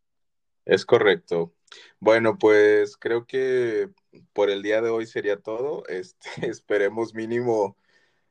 Es 0.65 0.85
correcto. 0.85 1.53
Bueno, 1.99 2.37
pues 2.37 2.97
creo 2.97 3.25
que 3.25 3.89
por 4.33 4.49
el 4.49 4.63
día 4.63 4.81
de 4.81 4.89
hoy 4.89 5.05
sería 5.05 5.37
todo. 5.37 5.83
Este, 5.87 6.29
esperemos 6.49 7.13
mínimo. 7.13 7.77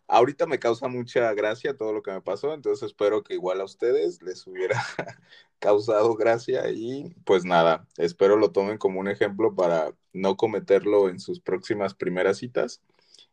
Ahorita 0.07 0.47
me 0.47 0.59
causa 0.59 0.88
mucha 0.88 1.33
gracia 1.33 1.77
todo 1.77 1.93
lo 1.93 2.03
que 2.03 2.11
me 2.11 2.21
pasó, 2.21 2.53
entonces 2.53 2.87
espero 2.87 3.23
que 3.23 3.35
igual 3.35 3.61
a 3.61 3.64
ustedes 3.64 4.23
les 4.23 4.47
hubiera 4.47 4.83
causado 5.59 6.14
gracia 6.14 6.71
y 6.71 7.14
pues 7.25 7.45
nada, 7.45 7.87
espero 7.97 8.37
lo 8.37 8.53
tomen 8.53 8.77
como 8.77 9.01
un 9.01 9.09
ejemplo 9.09 9.55
para 9.55 9.95
no 10.12 10.37
cometerlo 10.37 11.09
en 11.09 11.21
sus 11.21 11.40
próximas 11.40 11.95
primeras 11.95 12.38
citas. 12.38 12.83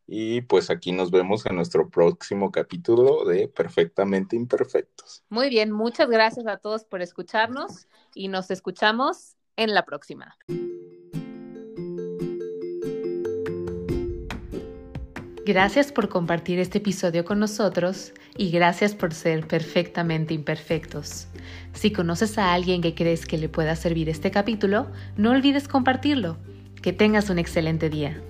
Y 0.07 0.41
pues 0.41 0.69
aquí 0.69 0.91
nos 0.91 1.09
vemos 1.09 1.45
en 1.45 1.55
nuestro 1.55 1.89
próximo 1.89 2.51
capítulo 2.51 3.23
de 3.23 3.47
Perfectamente 3.47 4.35
Imperfectos. 4.35 5.23
Muy 5.29 5.49
bien, 5.49 5.71
muchas 5.71 6.09
gracias 6.09 6.47
a 6.47 6.57
todos 6.57 6.83
por 6.83 7.01
escucharnos 7.01 7.87
y 8.13 8.27
nos 8.27 8.51
escuchamos 8.51 9.37
en 9.55 9.73
la 9.73 9.85
próxima. 9.85 10.37
Gracias 15.43 15.91
por 15.91 16.07
compartir 16.07 16.59
este 16.59 16.77
episodio 16.77 17.25
con 17.25 17.39
nosotros 17.39 18.13
y 18.37 18.51
gracias 18.51 18.93
por 18.93 19.11
ser 19.11 19.47
perfectamente 19.47 20.35
imperfectos. 20.35 21.25
Si 21.73 21.91
conoces 21.91 22.37
a 22.37 22.53
alguien 22.53 22.83
que 22.83 22.93
crees 22.93 23.25
que 23.25 23.39
le 23.39 23.49
pueda 23.49 23.75
servir 23.75 24.07
este 24.07 24.29
capítulo, 24.29 24.91
no 25.17 25.31
olvides 25.31 25.67
compartirlo. 25.67 26.37
Que 26.83 26.93
tengas 26.93 27.31
un 27.31 27.39
excelente 27.39 27.89
día. 27.89 28.21